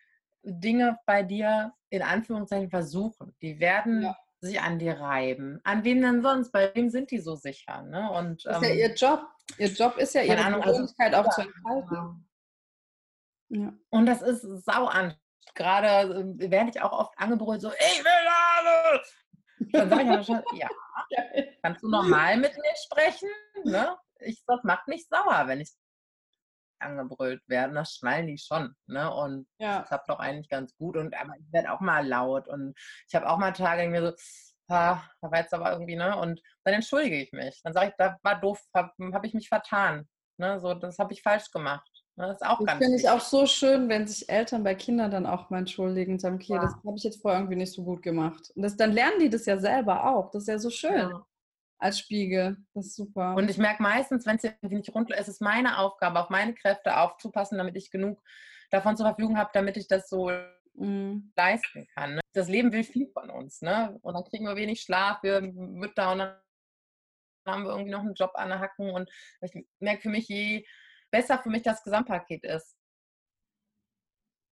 [0.43, 3.35] Dinge bei dir in Anführungszeichen versuchen.
[3.43, 4.17] Die werden ja.
[4.41, 5.61] sich an dir reiben.
[5.65, 6.53] An wem denn sonst?
[6.53, 7.83] Bei wem sind die so sicher?
[7.83, 8.11] Ne?
[8.11, 9.27] Und, das ist ähm, ja ihr Job.
[9.59, 12.29] Ihr Job ist ja ihre Persönlichkeit also, auch zu entfalten.
[13.51, 13.73] Ja.
[13.91, 15.22] Und das ist sau anstrengend
[15.55, 19.15] gerade äh, werde ich auch oft angebrüllt, so, ich will alles!
[19.73, 20.69] Dann sage ich ja schon, ja,
[21.63, 23.29] kannst du normal mit mir sprechen?
[23.65, 23.97] Ne?
[24.21, 25.73] Ich, das macht mich sauer, wenn ich
[26.83, 27.75] angebrüllt werde.
[27.75, 28.75] Das schnallen die schon.
[28.87, 29.13] Ne?
[29.13, 29.81] Und ja.
[29.81, 30.97] das klappt doch eigentlich ganz gut.
[30.97, 32.49] Und aber ich werde auch mal laut.
[32.49, 32.75] Und
[33.09, 34.13] ich habe auch mal Tage, in mir so,
[34.69, 36.17] ah, da war jetzt aber irgendwie, ne?
[36.17, 37.61] Und dann entschuldige ich mich.
[37.63, 40.09] Dann sage ich, da war doof, habe hab ich mich vertan.
[40.39, 40.61] Ne?
[40.61, 41.89] So, das habe ich falsch gemacht.
[42.17, 45.27] Das ist auch das finde ich auch so schön, wenn sich Eltern bei Kindern dann
[45.27, 46.61] auch mal entschuldigen und sagen, okay, ja.
[46.61, 48.53] das habe ich jetzt vorher irgendwie nicht so gut gemacht.
[48.55, 50.31] Und das, dann lernen die das ja selber auch.
[50.31, 51.11] Das ist ja so schön.
[51.11, 51.27] Ja.
[51.79, 52.59] Als Spiegel.
[52.75, 53.35] Das ist super.
[53.35, 56.29] Und ich merke meistens, wenn es irgendwie nicht rund ist, ist es meine Aufgabe, auf
[56.29, 58.23] meine Kräfte aufzupassen, damit ich genug
[58.71, 60.31] davon zur Verfügung habe, damit ich das so
[60.75, 61.33] mhm.
[61.35, 62.17] leisten kann.
[62.17, 62.21] Ne?
[62.35, 63.99] Das Leben will viel von uns, ne?
[64.03, 66.37] Und dann kriegen wir wenig Schlaf, wir Mütter und dann
[67.47, 69.11] haben wir irgendwie noch einen Job an der Hacken und
[69.41, 70.65] ich merke für mich, je
[71.13, 72.77] besser für mich das Gesamtpaket ist,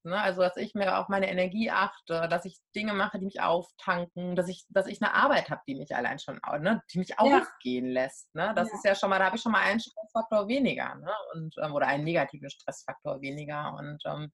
[0.03, 0.19] Ne?
[0.19, 4.35] Also, dass ich mir auf meine Energie achte, dass ich Dinge mache, die mich auftanken,
[4.35, 6.81] dass ich, dass ich eine Arbeit habe, die mich allein schon, ne?
[6.91, 7.17] die mich ja.
[7.17, 8.33] aufgehen lässt.
[8.33, 8.51] Ne?
[8.55, 8.75] Das ja.
[8.75, 11.11] ist ja schon mal, da habe ich schon mal einen Stressfaktor weniger ne?
[11.33, 13.75] und, ähm, oder einen negativen Stressfaktor weniger.
[13.77, 14.31] Und, ähm,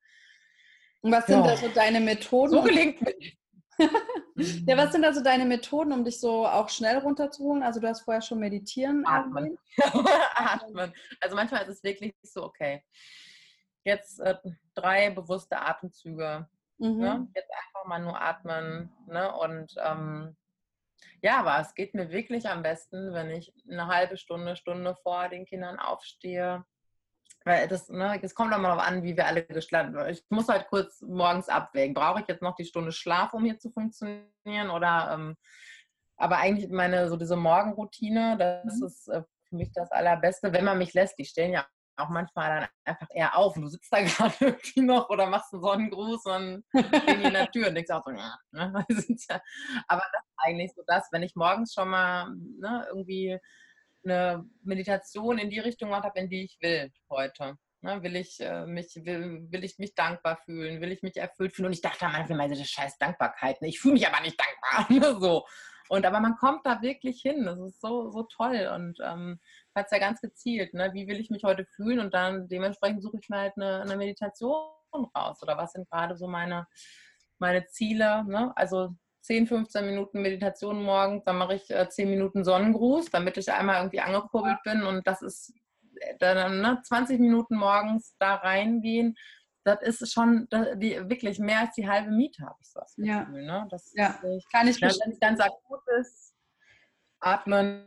[1.01, 1.51] und was sind ja.
[1.51, 2.51] da so deine Methoden?
[2.51, 3.13] So gelingt mir.
[3.77, 7.63] Ja, was sind also deine Methoden, um dich so auch schnell runterzuholen?
[7.63, 9.05] Also du hast vorher schon meditieren.
[9.05, 9.57] Atmen.
[10.35, 10.93] Atmen.
[11.21, 12.83] Also manchmal ist es wirklich so, okay,
[13.83, 14.35] jetzt äh,
[14.75, 16.47] drei bewusste Atemzüge.
[16.77, 16.89] Ne?
[16.89, 16.99] Mhm.
[16.99, 17.27] Ne?
[17.35, 18.91] Jetzt einfach mal nur atmen.
[19.07, 19.33] Ne?
[19.33, 20.35] Und ähm,
[21.21, 25.29] ja, aber es geht mir wirklich am besten, wenn ich eine halbe Stunde, Stunde vor
[25.29, 26.63] den Kindern aufstehe.
[27.45, 30.09] Weil das, ne, es kommt auch mal darauf an, wie wir alle haben.
[30.09, 31.93] Ich muss halt kurz morgens abwägen.
[31.93, 34.69] Brauche ich jetzt noch die Stunde Schlaf, um hier zu funktionieren?
[34.69, 35.37] Oder ähm,
[36.17, 38.87] aber eigentlich meine so diese Morgenroutine, das mhm.
[38.87, 41.17] ist äh, für mich das Allerbeste, wenn man mich lässt.
[41.19, 41.65] Die stellen ja
[41.97, 45.53] auch manchmal dann einfach eher auf und du sitzt da gerade irgendwie noch oder machst
[45.53, 48.73] einen Sonnengruß und stehen die in der Tür und denkst auch so, ja, ne?
[49.87, 52.29] aber das ist eigentlich so das, wenn ich morgens schon mal
[52.59, 53.39] ne, irgendwie
[54.09, 57.57] eine Meditation in die Richtung gemacht habe, in die ich will heute.
[57.81, 60.81] Ne, will, ich, äh, mich, will, will ich mich dankbar fühlen?
[60.81, 61.67] Will ich mich erfüllt fühlen?
[61.67, 63.61] Und ich dachte am Anfang, diese scheiß Dankbarkeit.
[63.61, 63.67] Ne?
[63.67, 64.87] Ich fühle mich aber nicht dankbar.
[65.13, 65.45] Ne, so.
[65.89, 67.45] Und aber man kommt da wirklich hin.
[67.45, 68.69] Das ist so, so toll.
[68.73, 69.39] Und ähm,
[69.75, 70.89] hat es ja ganz gezielt, ne?
[70.93, 71.99] wie will ich mich heute fühlen?
[71.99, 74.71] Und dann dementsprechend suche ich mir halt eine, eine Meditation
[75.15, 75.41] raus.
[75.43, 76.67] Oder was sind gerade so meine,
[77.37, 78.25] meine Ziele?
[78.25, 78.51] Ne?
[78.55, 78.95] Also
[79.27, 83.77] 10, 15 Minuten Meditation morgens, dann mache ich äh, 10 Minuten Sonnengruß, damit ich einmal
[83.77, 84.83] irgendwie angekurbelt bin.
[84.83, 85.53] Und das ist
[85.99, 89.15] äh, dann ne, 20 Minuten morgens da reingehen.
[89.65, 92.95] Das ist schon das, die, wirklich mehr als die halbe Miete, habe ich so das
[92.95, 93.11] Gefühl.
[93.11, 93.25] Ja.
[93.25, 93.67] Ne?
[93.69, 94.17] Das ja.
[94.23, 96.33] Ist, kann ich Wenn es ganz akut ist,
[97.19, 97.85] atmen,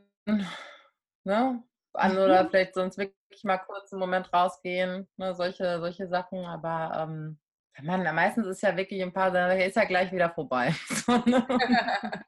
[1.24, 1.64] ne?
[1.95, 2.51] an oder mhm.
[2.51, 5.34] vielleicht sonst wirklich mal kurz einen Moment rausgehen, ne?
[5.34, 6.45] solche, solche Sachen.
[6.45, 7.38] Aber ähm,
[7.82, 10.74] man, meistens ist ja wirklich ein paar, dann ist ja gleich wieder vorbei.
[11.26, 11.46] Ne?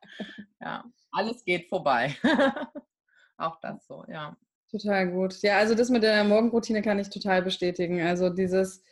[0.61, 2.17] ja, alles geht vorbei.
[3.37, 4.37] Auch das so, ja.
[4.71, 5.41] Total gut.
[5.43, 8.01] Ja, also das mit der Morgenroutine kann ich total bestätigen.
[8.01, 8.83] Also dieses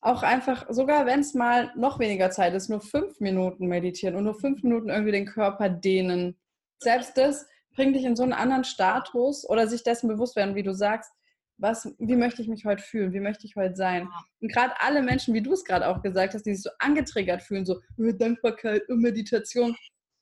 [0.00, 4.24] auch einfach, sogar wenn es mal noch weniger Zeit ist, nur fünf Minuten meditieren und
[4.24, 6.38] nur fünf Minuten irgendwie den Körper dehnen.
[6.78, 10.62] Selbst das bringt dich in so einen anderen Status oder sich dessen bewusst werden, wie
[10.62, 11.12] du sagst,
[11.60, 14.08] was, wie möchte ich mich heute fühlen, wie möchte ich heute sein.
[14.40, 17.42] Und gerade alle Menschen, wie du es gerade auch gesagt hast, die sich so angetriggert
[17.42, 19.76] fühlen, so Dankbarkeit und Meditation,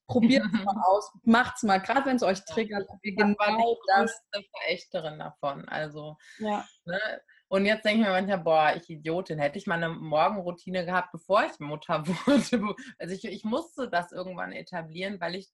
[0.08, 2.88] probiert es mal aus, macht's mal, gerade wenn es euch triggert.
[3.02, 4.12] Ja, genau das.
[4.12, 6.66] Ich bin Verächterin davon, also ja.
[6.84, 6.98] Ne?
[7.50, 11.12] Und jetzt denke ich mir manchmal, boah, ich Idiotin, hätte ich mal eine Morgenroutine gehabt,
[11.12, 12.74] bevor ich Mutter wurde.
[12.98, 15.48] Also ich, ich musste das irgendwann etablieren, weil ich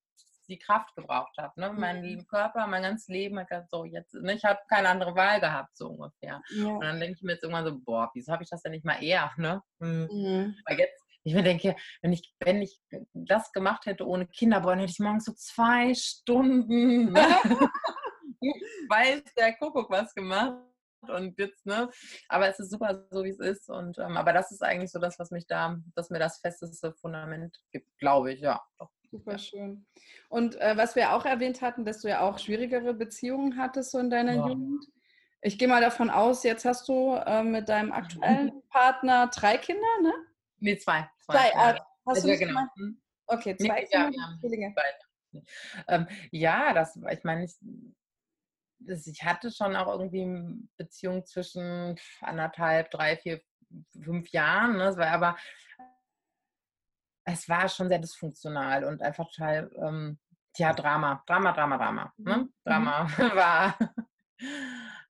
[0.46, 1.58] die Kraft gebraucht habe.
[1.60, 1.72] Ne?
[1.72, 2.26] Mein mhm.
[2.26, 4.34] Körper, mein ganzes Leben hat gesagt, so jetzt, ne?
[4.34, 6.40] ich habe keine andere Wahl gehabt, so ungefähr.
[6.56, 6.66] Ja.
[6.68, 8.84] Und dann denke ich mir jetzt irgendwann so, boah, wieso habe ich das denn nicht
[8.84, 9.30] mal eher?
[9.36, 9.62] Ne?
[9.80, 10.08] Hm.
[10.10, 10.56] Mhm.
[10.66, 12.80] Weil jetzt, ich mir denke, wenn ich, wenn ich
[13.12, 17.38] das gemacht hätte ohne Kinder, boah, dann hätte ich morgens so zwei Stunden, ne?
[18.88, 20.58] weiß der Kuckuck was gemacht
[21.08, 21.90] und jetzt, ne?
[22.28, 23.68] Aber es ist super so, wie es ist.
[23.68, 26.92] Und ähm, aber das ist eigentlich so das, was mich da, dass mir das festeste
[26.94, 28.62] Fundament gibt, glaube ich, ja.
[28.78, 28.90] Doch.
[29.14, 29.86] Super schön.
[30.28, 33.98] Und äh, was wir auch erwähnt hatten, dass du ja auch schwierigere Beziehungen hattest so
[34.00, 34.48] in deiner ja.
[34.48, 34.84] Jugend.
[35.40, 39.86] Ich gehe mal davon aus, jetzt hast du äh, mit deinem aktuellen Partner drei Kinder,
[40.02, 40.12] ne?
[40.58, 41.08] Nee, zwei.
[41.20, 41.34] Zwei.
[41.34, 42.60] zwei äh, hast also, du genau.
[42.76, 43.00] Hm.
[43.28, 44.10] Okay, zwei nee, Kinder.
[44.50, 44.72] Ja,
[45.32, 45.40] ja.
[45.86, 47.54] Ähm, ja, das, ich meine, ich,
[49.06, 53.40] ich hatte schon auch irgendwie eine Beziehung zwischen anderthalb, drei, vier,
[54.02, 54.72] fünf Jahren.
[54.72, 54.78] Ne?
[54.86, 55.36] Das war aber
[57.24, 60.18] es war schon sehr dysfunktional und einfach total, ähm,
[60.56, 62.12] ja, Drama, Drama, Drama, Drama.
[62.16, 62.36] Ne?
[62.36, 62.52] Mhm.
[62.64, 63.78] Drama war,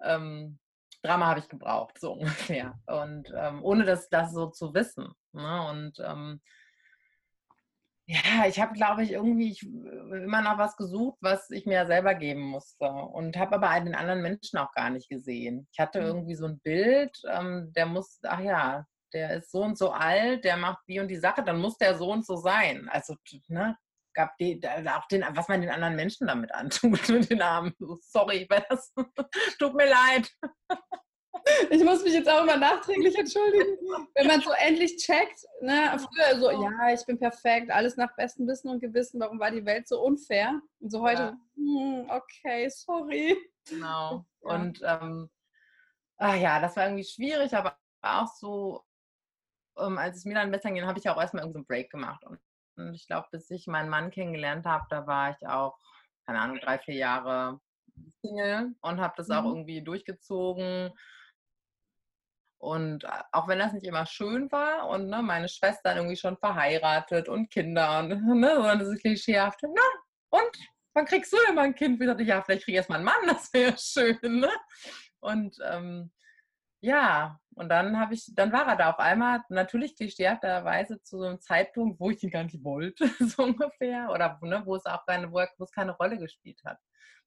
[0.02, 0.58] ähm,
[1.02, 2.78] Drama habe ich gebraucht, so ungefähr.
[2.86, 5.12] Und ähm, ohne das, das so zu wissen.
[5.32, 5.68] Ne?
[5.68, 6.40] Und ähm,
[8.06, 12.14] ja, ich habe, glaube ich, irgendwie ich, immer noch was gesucht, was ich mir selber
[12.14, 12.86] geben musste.
[12.86, 15.66] Und habe aber den anderen Menschen auch gar nicht gesehen.
[15.72, 16.06] Ich hatte mhm.
[16.06, 20.44] irgendwie so ein Bild, ähm, der muss, ach ja, der ist so und so alt,
[20.44, 22.88] der macht die und die Sache, dann muss der so und so sein.
[22.90, 23.14] Also,
[23.48, 23.76] ne,
[24.14, 27.74] gab die, auch den, was man den anderen Menschen damit antut, mit den Armen.
[28.00, 28.92] Sorry, das
[29.58, 30.30] tut mir leid.
[31.68, 33.76] Ich muss mich jetzt auch immer nachträglich entschuldigen.
[34.14, 38.46] Wenn man so endlich checkt, ne, früher so, ja, ich bin perfekt, alles nach bestem
[38.46, 40.60] Wissen und Gewissen, warum war die Welt so unfair?
[40.80, 41.38] Und so heute, ja.
[41.56, 43.36] hm, okay, sorry.
[43.68, 44.24] Genau.
[44.40, 45.28] Und ähm,
[46.16, 48.84] ach ja, das war irgendwie schwierig, aber auch so
[49.78, 52.24] ähm, als es mir dann besser ging, habe ich auch erstmal irgendeinen Break gemacht.
[52.24, 52.38] Und,
[52.76, 55.78] und ich glaube, bis ich meinen Mann kennengelernt habe, da war ich auch,
[56.26, 57.60] keine Ahnung, drei, vier Jahre
[58.20, 59.34] Single und habe das mhm.
[59.34, 60.92] auch irgendwie durchgezogen.
[62.58, 67.28] Und auch wenn das nicht immer schön war und ne, meine Schwester irgendwie schon verheiratet
[67.28, 68.08] und Kinder und
[68.40, 70.58] ne, so dieses Klischeehafte, na, und
[70.94, 72.00] wann kriegst du denn mal ein Kind?
[72.00, 74.18] Ich dachte, ja, vielleicht krieg ich erst mal einen Mann, das wäre schön.
[74.22, 74.50] Ne?
[75.20, 76.10] Und ähm,
[76.80, 81.24] ja, und dann habe ich, dann war er da auf einmal, natürlich klischeehafterweise zu so
[81.24, 85.04] einem Zeitpunkt, wo ich ihn gar nicht wollte, so ungefähr, oder ne, wo es auch
[85.06, 86.78] keine, wo, wo es keine Rolle gespielt hat.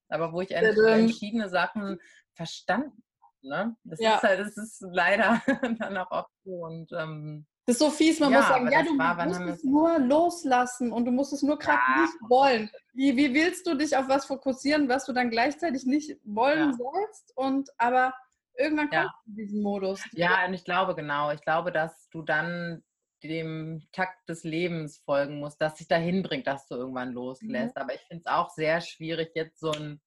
[0.09, 1.99] Aber wo ich entschiedene Sachen
[2.33, 3.03] verstanden
[3.47, 3.75] Ne?
[3.83, 4.15] Das, ja.
[4.15, 5.41] ist halt, das ist leider
[5.79, 6.51] dann auch oft so.
[6.51, 9.63] Und, ähm, das ist so fies, man ja, muss sagen, ja, du war, musst es
[9.63, 12.01] nur loslassen und du musst es nur gerade ja.
[12.01, 12.69] nicht wollen.
[12.93, 17.35] Wie, wie willst du dich auf was fokussieren, was du dann gleichzeitig nicht wollen sollst?
[17.35, 18.13] Und aber
[18.57, 19.13] irgendwann kommt ja.
[19.25, 20.03] diesen Modus.
[20.13, 21.31] Ja, und ich glaube genau.
[21.31, 22.83] Ich glaube, dass du dann
[23.23, 27.75] dem Takt des Lebens folgen musst, dass sich dahin bringt, dass du irgendwann loslässt.
[27.75, 27.81] Mhm.
[27.81, 30.01] Aber ich finde es auch sehr schwierig, jetzt so ein,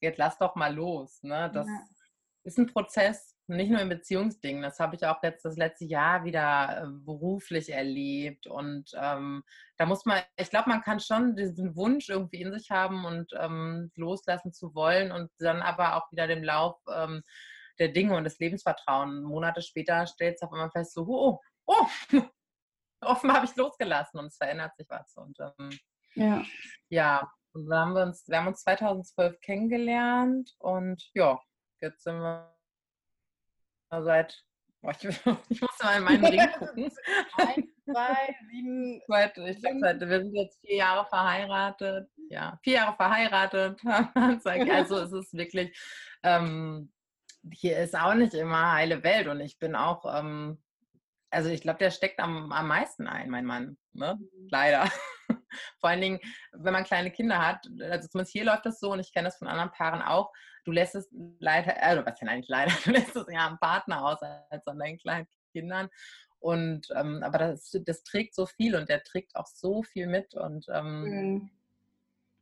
[0.00, 1.22] jetzt lass doch mal los.
[1.22, 1.50] Ne?
[1.52, 1.80] Das, ja
[2.44, 4.62] ist ein Prozess, nicht nur in Beziehungsdingen.
[4.62, 8.46] Das habe ich auch jetzt das letzte Jahr wieder äh, beruflich erlebt.
[8.46, 9.42] Und ähm,
[9.76, 13.32] da muss man, ich glaube, man kann schon diesen Wunsch irgendwie in sich haben und
[13.38, 17.22] ähm, loslassen zu wollen und dann aber auch wieder dem Lauf ähm,
[17.80, 19.22] der Dinge und des Lebens vertrauen.
[19.22, 21.86] Monate später stellt es auf einmal fest, so, oh, oh,
[23.00, 25.16] offenbar habe ich losgelassen und es verändert sich was.
[25.16, 25.70] Und ähm,
[26.14, 26.44] ja.
[26.88, 31.40] ja, und dann haben wir uns, wir haben uns 2012 kennengelernt und ja,
[31.80, 32.54] Jetzt sind wir
[33.90, 34.44] seit,
[34.82, 35.04] oh, ich,
[35.48, 36.92] ich muss mal in meinen Ring gucken.
[37.36, 39.00] Eins, zwei, sieben.
[39.08, 42.10] Seit, ich glaube, seit, wir sind jetzt vier Jahre verheiratet.
[42.28, 43.80] Ja, vier Jahre verheiratet.
[44.14, 45.76] also es ist wirklich,
[46.22, 46.92] ähm,
[47.52, 50.62] hier ist auch nicht immer heile Welt und ich bin auch, ähm,
[51.30, 53.78] also ich glaube, der steckt am, am meisten ein, mein Mann.
[53.92, 54.18] Ne?
[54.18, 54.48] Mhm.
[54.50, 54.90] Leider.
[55.80, 56.20] Vor allen Dingen,
[56.52, 59.38] wenn man kleine Kinder hat, also zumindest hier läuft das so und ich kenne das
[59.38, 60.32] von anderen Paaren auch,
[60.64, 64.04] du lässt es leider, also was ja eigentlich leider, du lässt es ja am Partner
[64.04, 65.88] aus als an deinen kleinen Kindern.
[66.38, 70.34] Und ähm, aber das, das trägt so viel und der trägt auch so viel mit.
[70.34, 71.50] Und ähm, mhm.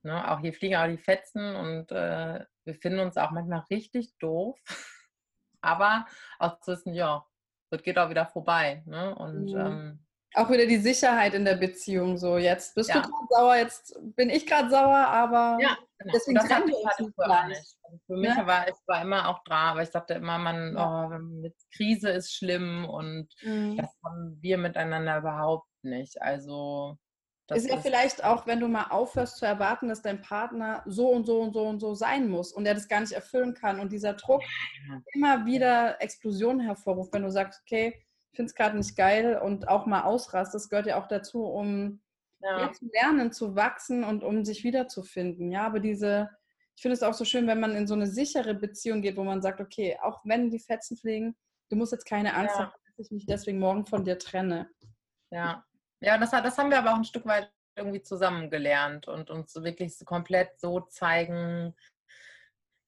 [0.03, 4.17] ne, auch hier fliegen auch die Fetzen und äh, wir finden uns auch manchmal richtig
[4.19, 4.61] doof.
[5.61, 6.07] aber
[6.39, 7.25] auch zu wissen, ja,
[7.71, 8.83] das geht auch wieder vorbei.
[8.87, 9.15] Ne?
[9.15, 9.59] Und mhm.
[9.59, 12.19] ähm, auch wieder die Sicherheit in der Beziehung.
[12.19, 13.01] So, jetzt bist ja.
[13.01, 16.13] du gerade sauer, jetzt bin ich gerade sauer, aber ja, genau.
[16.15, 17.77] deswegen das trennen wir uns nicht gleich.
[17.83, 18.47] Also für mich ja?
[18.47, 22.35] war ich war immer auch da, aber ich sagte immer, man, oh, mit Krise ist
[22.35, 23.77] schlimm und mhm.
[23.79, 26.21] das haben wir miteinander überhaupt nicht.
[26.21, 26.99] Also
[27.49, 30.83] das ist ja ist vielleicht auch, wenn du mal aufhörst zu erwarten, dass dein Partner
[30.85, 33.55] so und so und so und so sein muss und er das gar nicht erfüllen
[33.55, 34.43] kann und dieser Druck
[35.15, 37.95] immer wieder Explosionen hervorruft, wenn du sagst, okay,
[38.33, 40.55] ich finde es gerade nicht geil und auch mal ausrast.
[40.55, 42.03] Das gehört ja auch dazu, um
[42.41, 42.71] ja.
[42.71, 45.51] zu lernen, zu wachsen und um sich wiederzufinden.
[45.51, 46.29] Ja, aber diese,
[46.77, 49.25] ich finde es auch so schön, wenn man in so eine sichere Beziehung geht, wo
[49.25, 51.35] man sagt, okay, auch wenn die Fetzen fliegen,
[51.71, 52.65] du musst jetzt keine Angst ja.
[52.65, 54.69] haben, dass ich mich deswegen morgen von dir trenne.
[55.31, 55.65] Ja,
[56.01, 59.55] ja, das, das haben wir aber auch ein Stück weit irgendwie zusammen gelernt und uns
[59.55, 61.75] wirklich so komplett so zeigen,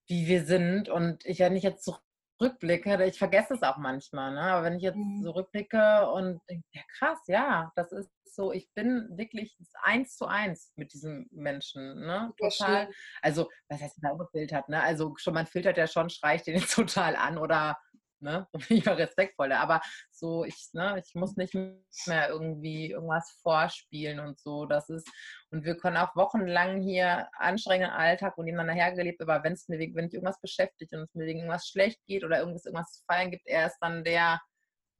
[0.09, 0.89] wie wir sind.
[0.89, 2.03] Und ich, wenn ich jetzt zurück
[2.41, 4.41] rückblicke, ich vergesse es auch manchmal, ne?
[4.41, 5.23] aber wenn ich jetzt mhm.
[5.23, 10.27] so rückblicke und denke, ja krass, ja, das ist so, ich bin wirklich eins zu
[10.27, 12.33] eins mit diesem Menschen, ne?
[12.39, 12.89] Total.
[13.23, 14.83] Also, was heißt da gefiltert, ne?
[14.83, 17.77] Also schon, man filtert ja schon, schreicht den jetzt total an oder
[18.21, 19.61] ne, lieber respektvoller.
[19.61, 24.67] Aber so, ich, ne, ich muss nicht mehr irgendwie irgendwas vorspielen und so.
[24.67, 25.09] Das ist,
[25.51, 29.79] und wir können auch wochenlang hier anstrengenden Alltag und nebeneinander hergelebt, aber wenn es mir
[29.79, 32.93] wegen, wenn ich irgendwas beschäftigt und es mir wegen irgendwas schlecht geht oder irgendwas, irgendwas
[32.93, 34.41] zu feiern gibt, er ist dann der,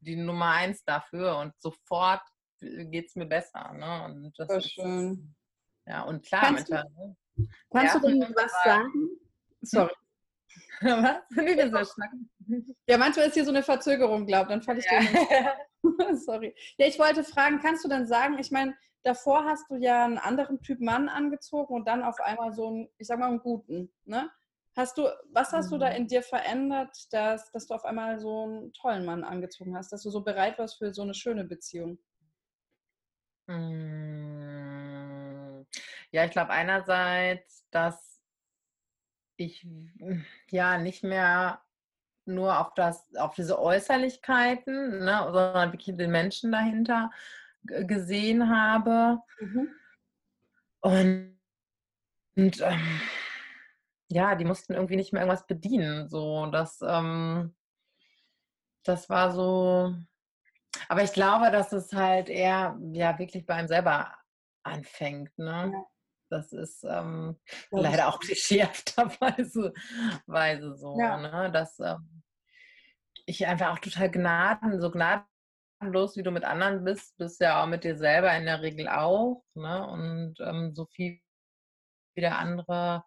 [0.01, 2.23] die Nummer eins dafür und sofort
[2.61, 3.73] geht es mir besser.
[3.73, 4.05] Ne?
[4.05, 5.35] Und das ist, schön.
[5.87, 7.17] Ja, und klar, kannst, du, ne?
[7.71, 9.09] kannst du denn was sagen?
[9.63, 9.93] Sorry.
[10.81, 11.97] Was?
[12.89, 15.01] Ja, manchmal ist hier so eine Verzögerung, glaub, dann falle ich ja.
[15.01, 15.53] dir
[16.17, 16.53] Sorry.
[16.79, 18.75] Ja, ich wollte fragen, kannst du denn sagen, ich meine,
[19.05, 22.89] davor hast du ja einen anderen Typ Mann angezogen und dann auf einmal so einen,
[22.99, 24.31] ich sag mal, einen guten, ne?
[24.77, 25.71] Hast du, was hast mhm.
[25.71, 25.97] du da mhm.
[25.97, 30.03] in dir verändert, dass, dass du auf einmal so einen tollen Mann angezogen hast, dass
[30.03, 31.99] du so bereit warst für so eine schöne Beziehung?
[33.49, 34.41] Hm.
[36.13, 38.10] Ja, ich glaube einerseits, dass
[39.41, 39.67] ich
[40.51, 41.63] ja nicht mehr
[42.27, 47.11] nur auf das, auf diese Äußerlichkeiten, ne, sondern wirklich den Menschen dahinter
[47.63, 49.21] gesehen habe.
[49.41, 49.69] Mhm.
[50.81, 51.41] Und,
[52.37, 53.01] und ähm,
[54.09, 56.09] ja, die mussten irgendwie nicht mehr irgendwas bedienen.
[56.09, 57.55] So, das, ähm,
[58.85, 59.95] das war so,
[60.89, 64.15] Aber ich glaube, dass es halt eher ja wirklich bei einem selber
[64.63, 65.37] anfängt.
[65.39, 65.73] Ne?
[65.73, 65.87] Ja.
[66.31, 67.37] Das ist ähm,
[67.71, 69.73] das leider auch klischeehafterweise
[70.27, 71.17] Weise so, ja.
[71.17, 71.51] ne?
[71.53, 72.23] dass ähm,
[73.27, 77.67] ich einfach auch total gnaden, so gnadenlos, wie du mit anderen bist, bist ja auch
[77.67, 79.45] mit dir selber in der Regel auch.
[79.55, 79.87] Ne?
[79.87, 81.21] Und ähm, so viel
[82.15, 83.05] wie der andere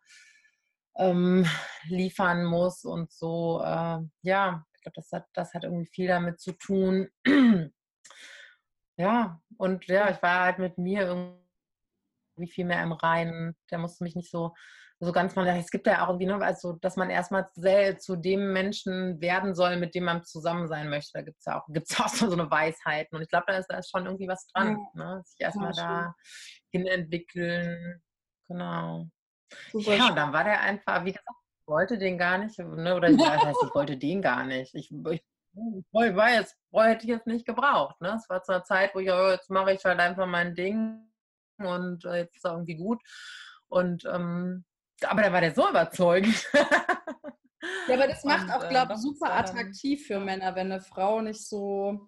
[0.97, 1.45] ähm,
[1.85, 6.39] liefern muss und so, äh, ja, ich glaube, das hat, das hat irgendwie viel damit
[6.39, 7.09] zu tun.
[8.97, 11.42] ja, und ja, ich war halt mit mir irgendwie
[12.47, 13.55] viel mehr im Reinen.
[13.71, 14.53] Der musste mich nicht so,
[15.03, 17.49] so ganz mal, es gibt ja auch irgendwie, ne, also, dass man erstmal
[17.99, 21.11] zu dem Menschen werden soll, mit dem man zusammen sein möchte.
[21.13, 23.15] Da gibt es ja auch, gibt's auch so eine Weisheiten.
[23.15, 25.15] Und ich glaube, da ist, da ist schon irgendwie was dran, ja.
[25.15, 25.21] ne?
[25.25, 26.15] sich erstmal ja, da
[26.71, 28.01] hin entwickeln.
[28.47, 29.07] Genau.
[29.71, 32.95] Super ja, und dann war der einfach, wie gesagt, ich wollte den gar nicht, ne?
[32.95, 34.73] oder ich, das heißt, ich wollte den gar nicht.
[34.73, 35.23] Ich, ich,
[35.53, 37.99] ich war jetzt, hätte ich jetzt nicht gebraucht.
[38.01, 38.15] Ne?
[38.15, 41.12] Es war zu einer Zeit, wo ich, oh, jetzt mache ich halt einfach mein Ding
[41.57, 43.01] und äh, jetzt ist es irgendwie gut.
[43.67, 44.65] Und ähm,
[45.03, 46.47] aber da war der so überzeugend.
[46.53, 51.21] ja, aber das macht auch, glaube ich, äh, super attraktiv für Männer, wenn eine Frau
[51.21, 52.07] nicht so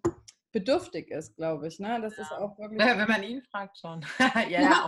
[0.52, 1.80] bedürftig ist, glaube ich.
[1.80, 2.00] Ne?
[2.02, 2.24] Das ja.
[2.24, 2.80] ist auch wirklich.
[2.80, 4.06] Ja, wenn man ihn fragt schon.
[4.20, 4.88] ja, ja,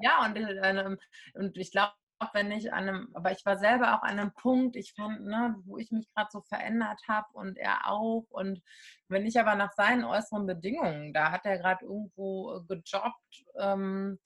[0.00, 0.96] ja, und, äh,
[1.34, 1.92] und ich glaube,
[2.32, 5.54] wenn ich an einem, aber ich war selber auch an einem Punkt, ich fand, ne,
[5.64, 8.24] wo ich mich gerade so verändert habe und er auch.
[8.30, 8.62] Und
[9.08, 14.18] wenn ich aber nach seinen äußeren Bedingungen, da hat er gerade irgendwo äh, gejobbt, ähm,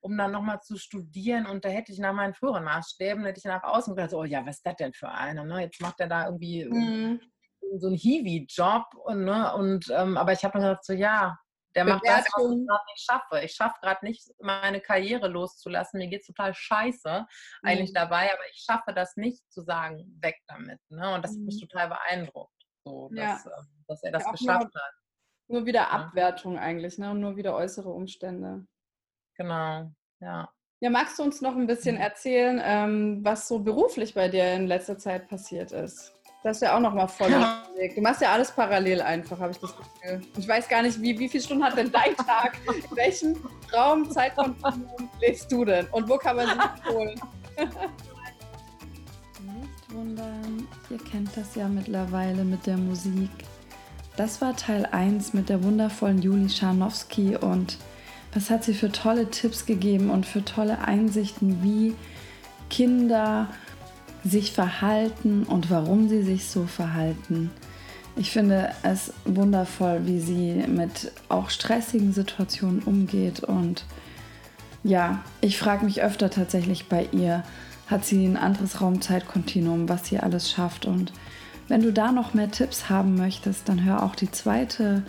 [0.00, 3.44] um dann nochmal zu studieren und da hätte ich nach meinen früheren Maßstäben, hätte ich
[3.44, 5.44] nach außen gedacht, oh ja, was ist das denn für einer?
[5.44, 5.62] Ne?
[5.62, 7.20] Jetzt macht er da irgendwie mhm.
[7.78, 11.38] so einen Hiwi-Job und, ne, und ähm, aber ich habe mir gedacht, so ja,
[11.76, 13.44] der macht das, was ich gerade nicht schaffe.
[13.44, 15.98] Ich schaffe gerade nicht, meine Karriere loszulassen.
[15.98, 17.26] Mir geht es total scheiße
[17.62, 17.94] eigentlich mhm.
[17.94, 20.80] dabei, aber ich schaffe das nicht zu sagen, weg damit.
[20.88, 21.14] Ne?
[21.14, 21.40] Und das mhm.
[21.40, 21.68] hat mich mhm.
[21.68, 23.52] total beeindruckt, so, dass, ja.
[23.58, 24.94] Ähm, dass er das ja, geschafft nur, hat.
[25.48, 26.62] Nur wieder Abwertung ja.
[26.62, 27.10] eigentlich, ne?
[27.10, 28.66] Und nur wieder äußere Umstände.
[29.36, 30.50] Genau, ja.
[30.80, 32.00] Ja, magst du uns noch ein bisschen mhm.
[32.00, 36.15] erzählen, ähm, was so beruflich bei dir in letzter Zeit passiert ist?
[36.46, 37.64] Das ist ja auch nochmal voll ja.
[37.92, 40.20] Du machst ja alles parallel einfach, habe ich das Gefühl.
[40.38, 42.56] Ich weiß gar nicht, wie, wie viele Stunden hat denn dein Tag?
[42.68, 43.36] In welchem
[43.74, 45.88] Raum, Zeitkontinuum lebst du denn?
[45.88, 47.20] Und wo kann man sich holen?
[49.40, 53.30] Nicht wundern, ihr kennt das ja mittlerweile mit der Musik.
[54.16, 57.76] Das war Teil 1 mit der wundervollen Juli Scharnowski und
[58.32, 61.96] was hat sie für tolle Tipps gegeben und für tolle Einsichten, wie
[62.70, 63.48] Kinder
[64.26, 67.50] sich verhalten und warum sie sich so verhalten.
[68.16, 73.40] Ich finde es wundervoll, wie sie mit auch stressigen Situationen umgeht.
[73.40, 73.84] Und
[74.82, 77.44] ja, ich frage mich öfter tatsächlich bei ihr,
[77.86, 80.86] hat sie ein anderes Raumzeitkontinuum, was sie alles schafft.
[80.86, 81.12] Und
[81.68, 85.02] wenn du da noch mehr Tipps haben möchtest, dann hör auch die zweite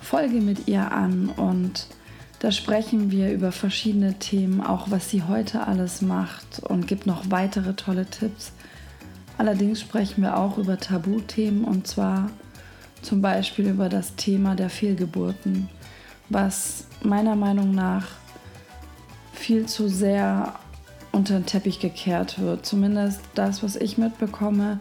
[0.00, 1.30] Folge mit ihr an.
[1.30, 1.88] Und
[2.38, 7.30] da sprechen wir über verschiedene Themen, auch was sie heute alles macht und gibt noch
[7.30, 8.52] weitere tolle Tipps.
[9.36, 12.30] Allerdings sprechen wir auch über Tabuthemen und zwar
[13.02, 15.68] zum Beispiel über das Thema der Fehlgeburten,
[16.28, 18.06] was meiner Meinung nach
[19.32, 20.54] viel zu sehr
[21.12, 22.64] unter den Teppich gekehrt wird.
[22.64, 24.80] Zumindest das, was ich mitbekomme,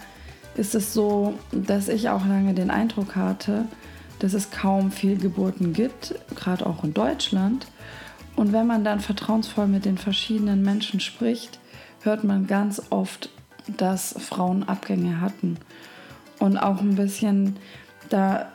[0.56, 3.66] ist es so, dass ich auch lange den Eindruck hatte,
[4.20, 7.68] dass es kaum Fehlgeburten gibt, gerade auch in Deutschland.
[8.36, 11.60] Und wenn man dann vertrauensvoll mit den verschiedenen Menschen spricht,
[12.01, 13.30] hört man ganz oft
[13.78, 15.57] dass Frauen Abgänge hatten.
[16.39, 17.57] Und auch ein bisschen
[18.09, 18.51] da,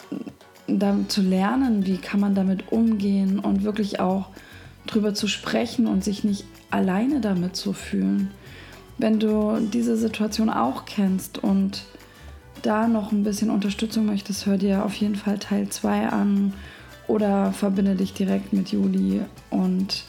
[0.67, 4.29] da zu lernen, wie kann man damit umgehen und wirklich auch
[4.87, 8.31] drüber zu sprechen und sich nicht alleine damit zu fühlen.
[8.99, 11.85] Wenn du diese Situation auch kennst und
[12.63, 16.53] da noch ein bisschen Unterstützung möchtest, hör dir auf jeden Fall Teil 2 an
[17.07, 20.05] oder verbinde dich direkt mit Juli und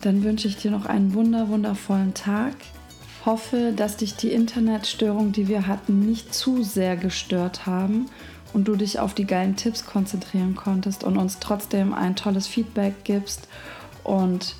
[0.00, 2.54] dann wünsche ich dir noch einen wunder wundervollen Tag
[3.26, 8.06] hoffe, dass dich die Internetstörung, die wir hatten, nicht zu sehr gestört haben
[8.52, 13.04] und du dich auf die geilen Tipps konzentrieren konntest und uns trotzdem ein tolles Feedback
[13.04, 13.48] gibst.
[14.04, 14.54] Und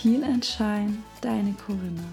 [0.00, 2.04] Heal and Shine, deine Corinna.